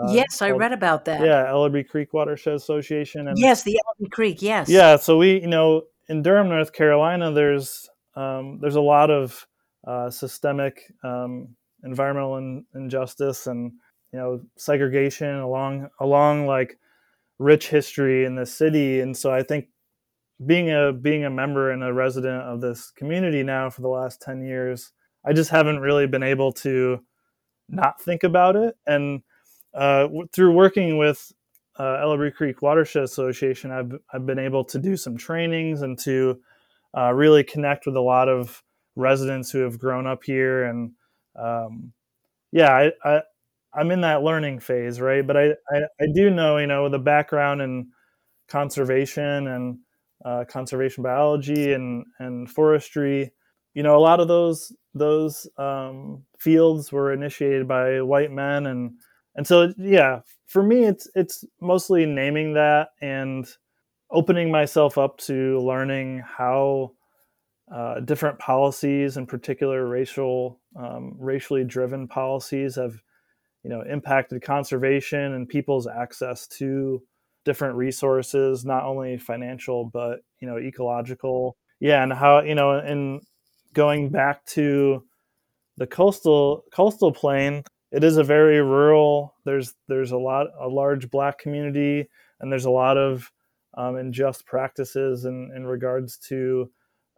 uh, 0.00 0.12
yes 0.12 0.40
i 0.42 0.50
read 0.50 0.72
about 0.72 1.04
that. 1.06 1.20
Yeah 1.20 1.46
ellerbe 1.46 1.88
creek 1.88 2.12
watershed 2.12 2.54
association 2.54 3.28
and 3.28 3.38
yes 3.38 3.62
the 3.62 3.80
ellerbe 3.80 4.10
creek 4.10 4.42
yes. 4.42 4.68
Yeah 4.68 4.96
so 4.96 5.16
we 5.18 5.40
you 5.40 5.48
know 5.48 5.82
in 6.08 6.22
durham 6.22 6.48
north 6.48 6.72
carolina 6.72 7.32
there's 7.32 7.88
um, 8.14 8.58
there's 8.60 8.76
a 8.76 8.80
lot 8.80 9.10
of 9.10 9.46
uh, 9.86 10.10
systemic 10.10 10.92
um, 11.04 11.56
environmental 11.84 12.36
in, 12.36 12.64
injustice 12.74 13.46
and 13.46 13.72
you 14.12 14.18
know 14.18 14.40
segregation 14.56 15.36
along 15.36 15.88
along 16.00 16.46
like 16.46 16.78
rich 17.38 17.68
history 17.68 18.24
in 18.24 18.34
the 18.34 18.46
city 18.46 19.00
and 19.00 19.16
so 19.16 19.32
i 19.32 19.42
think 19.42 19.68
being 20.44 20.70
a 20.70 20.92
being 20.92 21.24
a 21.24 21.30
member 21.30 21.70
and 21.70 21.82
a 21.84 21.92
resident 21.92 22.42
of 22.42 22.60
this 22.60 22.90
community 22.90 23.42
now 23.42 23.68
for 23.70 23.82
the 23.82 23.88
last 23.88 24.20
10 24.22 24.42
years 24.42 24.92
i 25.24 25.32
just 25.32 25.50
haven't 25.50 25.80
really 25.80 26.06
been 26.06 26.22
able 26.22 26.52
to 26.52 27.00
not 27.68 28.00
think 28.00 28.24
about 28.24 28.56
it 28.56 28.76
and 28.86 29.22
uh, 29.74 30.08
through 30.32 30.52
working 30.52 30.98
with 30.98 31.32
uh, 31.78 31.98
Ellerbe 32.02 32.34
Creek 32.34 32.62
Watershed 32.62 33.02
Association, 33.02 33.70
I've, 33.70 33.92
I've 34.12 34.26
been 34.26 34.38
able 34.38 34.64
to 34.64 34.78
do 34.78 34.96
some 34.96 35.16
trainings 35.16 35.82
and 35.82 35.98
to 36.00 36.40
uh, 36.96 37.12
really 37.12 37.44
connect 37.44 37.86
with 37.86 37.96
a 37.96 38.00
lot 38.00 38.28
of 38.28 38.62
residents 38.96 39.50
who 39.50 39.60
have 39.60 39.78
grown 39.78 40.06
up 40.06 40.24
here. 40.24 40.64
And 40.64 40.92
um, 41.36 41.92
yeah, 42.52 42.70
I, 42.70 42.92
I, 43.04 43.22
I'm 43.74 43.90
in 43.90 44.00
that 44.02 44.22
learning 44.22 44.60
phase, 44.60 45.00
right? 45.00 45.26
But 45.26 45.36
I, 45.36 45.44
I, 45.70 45.78
I 46.00 46.06
do 46.14 46.30
know, 46.30 46.58
you 46.58 46.66
know, 46.66 46.88
the 46.88 46.98
background 46.98 47.62
in 47.62 47.88
conservation 48.48 49.46
and 49.46 49.78
uh, 50.24 50.44
conservation 50.48 51.02
biology 51.02 51.72
and, 51.72 52.04
and 52.18 52.50
forestry, 52.50 53.32
you 53.74 53.82
know, 53.82 53.96
a 53.96 54.00
lot 54.00 54.20
of 54.20 54.28
those 54.28 54.72
those 54.94 55.48
um, 55.56 56.24
fields 56.38 56.90
were 56.90 57.12
initiated 57.12 57.68
by 57.68 58.00
white 58.00 58.32
men, 58.32 58.66
and 58.66 58.92
and 59.36 59.46
so 59.46 59.72
yeah, 59.78 60.20
for 60.46 60.62
me, 60.62 60.84
it's 60.84 61.08
it's 61.14 61.44
mostly 61.60 62.06
naming 62.06 62.54
that 62.54 62.88
and 63.00 63.46
opening 64.10 64.50
myself 64.50 64.98
up 64.98 65.18
to 65.18 65.60
learning 65.60 66.22
how 66.26 66.92
uh, 67.72 68.00
different 68.00 68.38
policies, 68.40 69.16
in 69.16 69.26
particular 69.26 69.86
racial 69.86 70.60
um, 70.76 71.14
racially 71.18 71.62
driven 71.64 72.08
policies, 72.08 72.74
have 72.74 73.00
you 73.62 73.70
know 73.70 73.82
impacted 73.82 74.42
conservation 74.42 75.34
and 75.34 75.48
people's 75.48 75.86
access 75.86 76.46
to 76.46 77.02
different 77.44 77.74
resources 77.74 78.64
not 78.64 78.84
only 78.84 79.16
financial 79.18 79.84
but 79.84 80.20
you 80.40 80.48
know 80.48 80.58
ecological. 80.58 81.56
Yeah 81.80 82.02
and 82.02 82.12
how 82.12 82.42
you 82.42 82.54
know 82.54 82.78
in 82.78 83.20
going 83.72 84.10
back 84.10 84.44
to 84.46 85.04
the 85.76 85.86
coastal 85.86 86.64
coastal 86.72 87.12
plain 87.12 87.62
it 87.92 88.04
is 88.04 88.16
a 88.16 88.24
very 88.24 88.60
rural 88.60 89.34
there's 89.44 89.74
there's 89.88 90.12
a 90.12 90.18
lot 90.18 90.48
a 90.60 90.68
large 90.68 91.10
black 91.10 91.38
community 91.38 92.08
and 92.40 92.52
there's 92.52 92.64
a 92.64 92.70
lot 92.70 92.96
of 92.96 93.30
um, 93.76 93.96
unjust 93.96 94.46
practices 94.46 95.24
in, 95.24 95.50
in 95.54 95.66
regards 95.66 96.18
to 96.18 96.70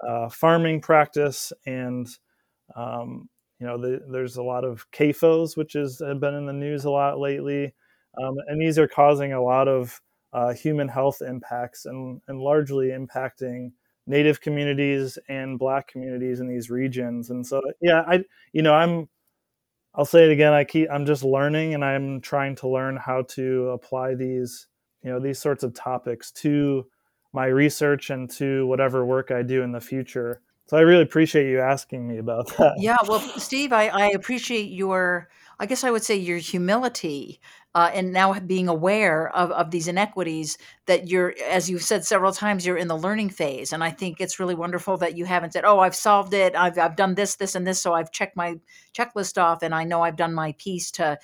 uh, 0.07 0.29
farming 0.29 0.81
practice 0.81 1.53
and 1.67 2.09
um, 2.77 3.29
you 3.63 3.69
know, 3.69 3.79
the, 3.79 4.03
there's 4.11 4.39
a 4.39 4.43
lot 4.43 4.65
of 4.65 4.91
CAFOs, 4.91 5.57
which 5.57 5.75
has 5.75 5.99
been 5.99 6.35
in 6.35 6.47
the 6.47 6.53
news 6.53 6.85
a 6.85 6.91
lot 6.91 7.21
lately, 7.21 7.73
um, 8.21 8.35
and 8.49 8.61
these 8.61 8.77
are 8.77 8.89
causing 8.89 9.35
a 9.35 9.41
lot 9.41 9.69
of 9.69 10.01
uh, 10.33 10.53
human 10.53 10.89
health 10.89 11.23
impacts 11.23 11.87
and, 11.87 12.21
and 12.27 12.41
largely 12.41 12.89
impacting 12.89 13.71
Native 14.09 14.41
communities 14.41 15.17
and 15.29 15.61
Black 15.61 15.87
communities 15.87 16.41
in 16.41 16.49
these 16.49 16.71
regions. 16.71 17.31
And 17.31 17.47
so, 17.47 17.63
yeah, 17.81 18.03
I, 18.05 18.25
you 18.53 18.63
know, 18.63 18.75
I'm, 18.75 19.09
I'll 19.95 20.05
say 20.07 20.25
it 20.25 20.33
again. 20.33 20.53
I 20.53 20.65
keep, 20.65 20.89
I'm 20.91 21.07
just 21.07 21.23
learning, 21.23 21.75
and 21.75 21.85
I'm 21.85 22.21
trying 22.21 22.57
to 22.57 22.69
learn 22.69 22.97
how 22.97 23.23
to 23.29 23.69
apply 23.69 24.17
these, 24.17 24.67
you 25.05 25.11
know, 25.13 25.21
these 25.21 25.39
sorts 25.39 25.63
of 25.63 25.73
topics 25.73 26.33
to 26.33 26.85
my 27.33 27.47
research 27.47 28.11
and 28.11 28.29
to 28.33 28.67
whatever 28.67 29.07
work 29.07 29.31
I 29.31 29.43
do 29.43 29.63
in 29.63 29.71
the 29.71 29.81
future. 29.81 30.41
So 30.73 30.79
I 30.79 30.81
really 30.81 31.03
appreciate 31.03 31.51
you 31.51 31.61
asking 31.61 32.09
me 32.09 32.17
about 32.17 32.47
that. 32.57 32.77
Yeah, 32.79 32.97
well, 33.07 33.21
Steve, 33.21 33.75
I, 33.75 33.89
I 33.89 34.07
appreciate 34.07 34.71
your, 34.71 35.29
I 35.59 35.67
guess 35.67 35.85
I 35.85 35.91
would 35.91 36.03
say 36.03 36.17
your 36.17 36.39
humility 36.39 37.43
uh, 37.75 37.91
and 37.93 38.11
now 38.11 38.41
being 38.41 38.69
aware 38.69 39.29
of, 39.37 39.51
of 39.51 39.71
these 39.71 39.87
inequities 39.87 40.57
that 40.87 41.09
you're, 41.09 41.35
as 41.47 41.69
you've 41.69 41.83
said 41.83 42.07
several 42.07 42.33
times, 42.33 42.65
you're 42.65 42.79
in 42.79 42.89
the 42.89 42.97
learning 42.97 43.29
phase. 43.29 43.75
And 43.75 43.85
I 43.85 43.91
think 43.91 44.19
it's 44.19 44.41
really 44.41 44.55
wonderful 44.55 44.97
that 44.97 45.15
you 45.15 45.27
haven't 45.27 45.53
said, 45.53 45.67
oh, 45.67 45.79
I've 45.79 45.95
solved 45.95 46.33
it. 46.33 46.57
I've, 46.57 46.79
I've 46.79 46.97
done 46.97 47.17
this, 47.17 47.37
this, 47.37 47.55
and 47.55 47.67
this. 47.67 47.79
So 47.79 47.93
I've 47.93 48.11
checked 48.11 48.35
my 48.35 48.59
checklist 48.97 49.37
off 49.37 49.63
and 49.63 49.75
I 49.75 49.85
know 49.85 50.01
I've 50.01 50.17
done 50.17 50.33
my 50.33 50.53
piece 50.53 50.91
to 50.93 51.19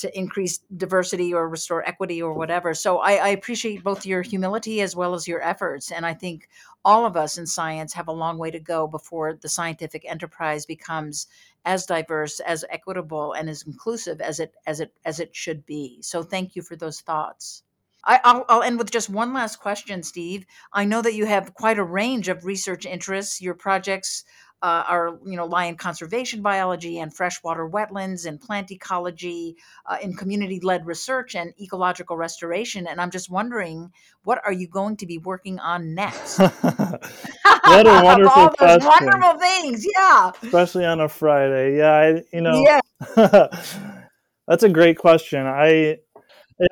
to 0.00 0.18
increase 0.18 0.58
diversity 0.76 1.32
or 1.34 1.48
restore 1.48 1.86
equity 1.86 2.22
or 2.22 2.32
whatever. 2.32 2.74
So 2.74 2.98
I, 2.98 3.14
I, 3.14 3.28
appreciate 3.28 3.84
both 3.84 4.06
your 4.06 4.22
humility 4.22 4.80
as 4.80 4.96
well 4.96 5.14
as 5.14 5.28
your 5.28 5.42
efforts. 5.42 5.92
And 5.92 6.06
I 6.06 6.14
think 6.14 6.48
all 6.84 7.04
of 7.04 7.16
us 7.16 7.38
in 7.38 7.46
science 7.46 7.92
have 7.94 8.08
a 8.08 8.12
long 8.12 8.38
way 8.38 8.50
to 8.50 8.60
go 8.60 8.86
before 8.86 9.34
the 9.34 9.48
scientific 9.48 10.04
enterprise 10.08 10.64
becomes 10.66 11.26
as 11.64 11.86
diverse, 11.86 12.40
as 12.40 12.64
equitable, 12.70 13.32
and 13.32 13.50
as 13.50 13.62
inclusive 13.66 14.20
as 14.20 14.40
it 14.40 14.54
as 14.66 14.80
it 14.80 14.92
as 15.04 15.20
it 15.20 15.34
should 15.34 15.66
be. 15.66 16.00
So 16.02 16.22
thank 16.22 16.56
you 16.56 16.62
for 16.62 16.76
those 16.76 17.00
thoughts. 17.00 17.62
I, 18.02 18.44
will 18.48 18.62
end 18.62 18.78
with 18.78 18.90
just 18.90 19.10
one 19.10 19.34
last 19.34 19.56
question, 19.56 20.02
Steve. 20.02 20.46
I 20.72 20.86
know 20.86 21.02
that 21.02 21.14
you 21.14 21.26
have 21.26 21.52
quite 21.52 21.78
a 21.78 21.84
range 21.84 22.28
of 22.28 22.46
research 22.46 22.86
interests. 22.86 23.42
Your 23.42 23.52
projects 23.52 24.24
uh, 24.62 24.84
are 24.86 25.18
you 25.24 25.36
know 25.36 25.46
lie 25.46 25.64
in 25.64 25.76
conservation 25.76 26.42
biology 26.42 26.98
and 26.98 27.14
freshwater 27.14 27.68
wetlands 27.68 28.26
and 28.26 28.40
plant 28.40 28.70
ecology 28.70 29.56
uh, 29.86 29.96
in 30.02 30.14
community-led 30.14 30.86
research 30.86 31.34
and 31.34 31.52
ecological 31.60 32.16
restoration 32.16 32.86
and 32.86 33.00
i'm 33.00 33.10
just 33.10 33.30
wondering 33.30 33.90
what 34.24 34.40
are 34.44 34.52
you 34.52 34.68
going 34.68 34.96
to 34.96 35.06
be 35.06 35.18
working 35.18 35.58
on 35.60 35.94
next 35.94 36.38
what 36.38 37.86
a 37.86 38.00
wonderful 38.04 38.42
all 38.42 38.54
those 38.58 38.82
question. 38.82 39.06
wonderful 39.06 39.38
things 39.38 39.86
yeah 39.96 40.30
especially 40.42 40.84
on 40.84 41.00
a 41.00 41.08
friday 41.08 41.78
yeah 41.78 41.92
I, 41.92 42.22
you 42.32 42.42
know 42.42 42.62
yeah. 42.62 42.80
that's 44.46 44.62
a 44.62 44.68
great 44.68 44.98
question 44.98 45.46
i 45.46 45.96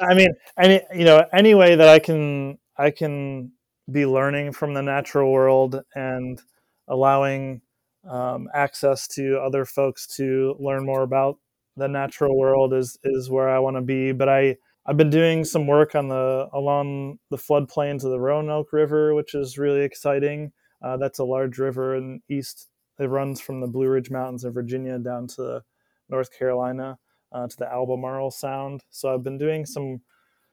i 0.00 0.14
mean 0.14 0.34
any 0.58 0.82
you 0.94 1.04
know 1.04 1.24
any 1.32 1.54
way 1.54 1.74
that 1.74 1.88
i 1.88 1.98
can 1.98 2.58
i 2.76 2.90
can 2.90 3.52
be 3.90 4.04
learning 4.04 4.52
from 4.52 4.74
the 4.74 4.82
natural 4.82 5.32
world 5.32 5.80
and 5.94 6.42
allowing 6.86 7.62
um, 8.06 8.48
access 8.54 9.06
to 9.08 9.38
other 9.38 9.64
folks 9.64 10.06
to 10.16 10.56
learn 10.58 10.84
more 10.84 11.02
about 11.02 11.38
the 11.76 11.88
natural 11.88 12.36
world 12.36 12.74
is 12.74 12.98
is 13.04 13.30
where 13.30 13.48
I 13.48 13.58
want 13.58 13.76
to 13.76 13.82
be. 13.82 14.12
But 14.12 14.28
I 14.28 14.56
I've 14.86 14.96
been 14.96 15.10
doing 15.10 15.44
some 15.44 15.66
work 15.66 15.94
on 15.94 16.08
the 16.08 16.48
along 16.52 17.18
the 17.30 17.36
floodplains 17.36 18.04
of 18.04 18.10
the 18.10 18.20
Roanoke 18.20 18.72
River, 18.72 19.14
which 19.14 19.34
is 19.34 19.58
really 19.58 19.82
exciting. 19.82 20.52
Uh, 20.82 20.96
that's 20.96 21.18
a 21.18 21.24
large 21.24 21.58
river 21.58 21.96
in 21.96 22.20
east. 22.28 22.68
It 22.98 23.06
runs 23.06 23.40
from 23.40 23.60
the 23.60 23.66
Blue 23.66 23.88
Ridge 23.88 24.10
Mountains 24.10 24.44
of 24.44 24.54
Virginia 24.54 24.98
down 24.98 25.26
to 25.28 25.62
North 26.08 26.36
Carolina 26.36 26.98
uh, 27.32 27.46
to 27.46 27.56
the 27.56 27.70
Albemarle 27.70 28.30
Sound. 28.30 28.82
So 28.90 29.12
I've 29.12 29.22
been 29.22 29.38
doing 29.38 29.66
some 29.66 30.00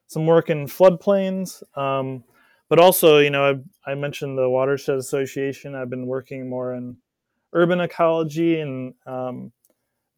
some 0.06 0.26
work 0.26 0.50
in 0.50 0.66
floodplains. 0.66 1.62
Um, 1.76 2.24
but 2.68 2.78
also, 2.78 3.18
you 3.18 3.30
know, 3.30 3.62
I, 3.86 3.90
I 3.90 3.94
mentioned 3.94 4.36
the 4.36 4.48
Watershed 4.48 4.96
Association. 4.96 5.74
I've 5.74 5.90
been 5.90 6.06
working 6.06 6.48
more 6.48 6.74
in 6.74 6.96
urban 7.56 7.80
ecology 7.80 8.60
and 8.60 8.94
um, 9.06 9.50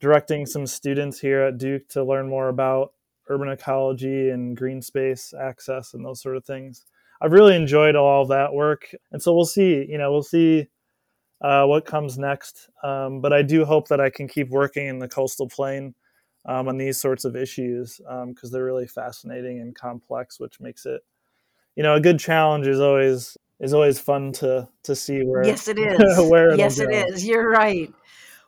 directing 0.01 0.45
some 0.45 0.67
students 0.67 1.19
here 1.19 1.43
at 1.43 1.57
Duke 1.57 1.89
to 1.89 2.05
learn 2.05 2.29
more 2.29 2.49
about 2.49 2.93
urban 3.29 3.49
ecology 3.49 4.31
and 4.31 4.57
green 4.57 4.83
space 4.83 5.33
access 5.41 5.95
and 5.95 6.05
those 6.05 6.21
sort 6.21 6.37
of 6.37 6.45
things. 6.45 6.85
I've 7.21 7.33
really 7.33 7.57
enjoyed 7.57 7.97
all 7.97 8.27
that 8.27 8.53
work, 8.53 8.95
and 9.13 9.23
so 9.23 9.35
we'll 9.35 9.45
see. 9.45 9.87
You 9.89 9.99
know, 9.99 10.11
we'll 10.13 10.23
see 10.23 10.67
uh, 11.41 11.65
what 11.65 11.85
comes 11.85 12.19
next. 12.19 12.69
Um, 12.83 13.21
but 13.21 13.33
I 13.33 13.43
do 13.43 13.65
hope 13.65 13.89
that 13.89 14.01
I 14.01 14.11
can 14.11 14.29
keep 14.29 14.51
working 14.51 14.87
in 14.87 14.99
the 14.99 15.09
coastal 15.09 15.49
plain 15.49 15.95
um, 16.47 16.69
on 16.69 16.77
these 16.77 16.99
sorts 16.99 17.25
of 17.25 17.37
issues 17.37 17.97
because 17.99 18.23
um, 18.23 18.51
they're 18.51 18.65
really 18.65 18.87
fascinating 18.87 19.61
and 19.61 19.75
complex, 19.75 20.41
which 20.41 20.61
makes 20.61 20.87
it, 20.87 21.03
you 21.77 21.83
know, 21.83 21.95
a 21.95 22.01
good 22.01 22.19
challenge 22.19 22.67
is 22.67 22.81
always 22.81 23.37
is 23.61 23.75
always 23.75 23.99
fun 23.99 24.33
to 24.33 24.69
to 24.85 24.95
see 24.95 25.21
where. 25.21 25.45
Yes, 25.45 25.69
it 25.69 25.79
is. 25.79 26.29
where 26.29 26.55
yes, 26.57 26.79
go. 26.79 26.85
it 26.85 27.09
is. 27.11 27.27
You're 27.27 27.49
right. 27.49 27.93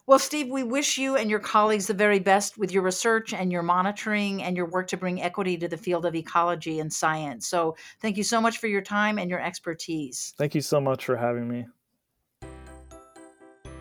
Well, 0.06 0.18
Steve, 0.18 0.48
we 0.48 0.64
wish 0.64 0.98
you 0.98 1.16
and 1.16 1.30
your 1.30 1.38
colleagues 1.38 1.86
the 1.86 1.94
very 1.94 2.18
best 2.18 2.58
with 2.58 2.72
your 2.72 2.82
research 2.82 3.32
and 3.32 3.52
your 3.52 3.62
monitoring 3.62 4.42
and 4.42 4.56
your 4.56 4.66
work 4.66 4.88
to 4.88 4.96
bring 4.96 5.22
equity 5.22 5.56
to 5.58 5.68
the 5.68 5.76
field 5.76 6.04
of 6.04 6.16
ecology 6.16 6.80
and 6.80 6.92
science. 6.92 7.46
So, 7.46 7.76
thank 8.00 8.16
you 8.16 8.24
so 8.24 8.40
much 8.40 8.58
for 8.58 8.66
your 8.66 8.82
time 8.82 9.18
and 9.18 9.30
your 9.30 9.40
expertise. 9.40 10.34
Thank 10.36 10.54
you 10.54 10.62
so 10.62 10.80
much 10.80 11.04
for 11.04 11.16
having 11.16 11.48
me. 11.48 11.66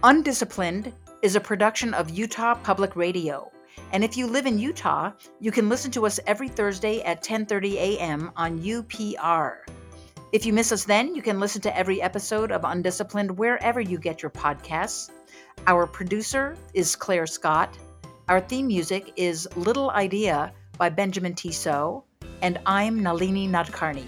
Undisciplined 0.03 0.93
is 1.21 1.35
a 1.35 1.39
production 1.39 1.93
of 1.93 2.09
Utah 2.09 2.55
Public 2.55 2.95
Radio. 2.95 3.51
And 3.91 4.03
if 4.03 4.15
you 4.15 4.27
live 4.27 4.45
in 4.45 4.59
Utah, 4.59 5.11
you 5.39 5.51
can 5.51 5.67
listen 5.67 5.91
to 5.91 6.05
us 6.05 6.19
every 6.27 6.47
Thursday 6.47 7.01
at 7.01 7.23
10:30 7.23 7.73
a.m. 7.75 8.31
on 8.35 8.59
UPR. 8.59 9.57
If 10.31 10.45
you 10.45 10.53
miss 10.53 10.71
us 10.71 10.83
then, 10.83 11.15
you 11.15 11.23
can 11.23 11.39
listen 11.39 11.59
to 11.63 11.75
every 11.75 12.03
episode 12.03 12.51
of 12.51 12.63
Undisciplined 12.63 13.35
wherever 13.35 13.81
you 13.81 13.97
get 13.97 14.21
your 14.21 14.29
podcasts. 14.29 15.09
Our 15.65 15.87
producer 15.87 16.55
is 16.75 16.95
Claire 16.95 17.25
Scott. 17.25 17.75
Our 18.27 18.39
theme 18.39 18.67
music 18.67 19.11
is 19.15 19.47
Little 19.55 19.89
Idea 19.89 20.53
by 20.77 20.89
Benjamin 20.89 21.33
Tissot. 21.33 22.03
And 22.43 22.59
I'm 22.67 23.01
Nalini 23.01 23.47
Nadkarni. 23.47 24.05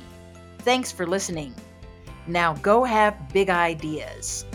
Thanks 0.60 0.92
for 0.92 1.08
listening. 1.08 1.56
Now 2.28 2.54
go 2.54 2.84
have 2.84 3.34
big 3.34 3.50
ideas. 3.50 4.46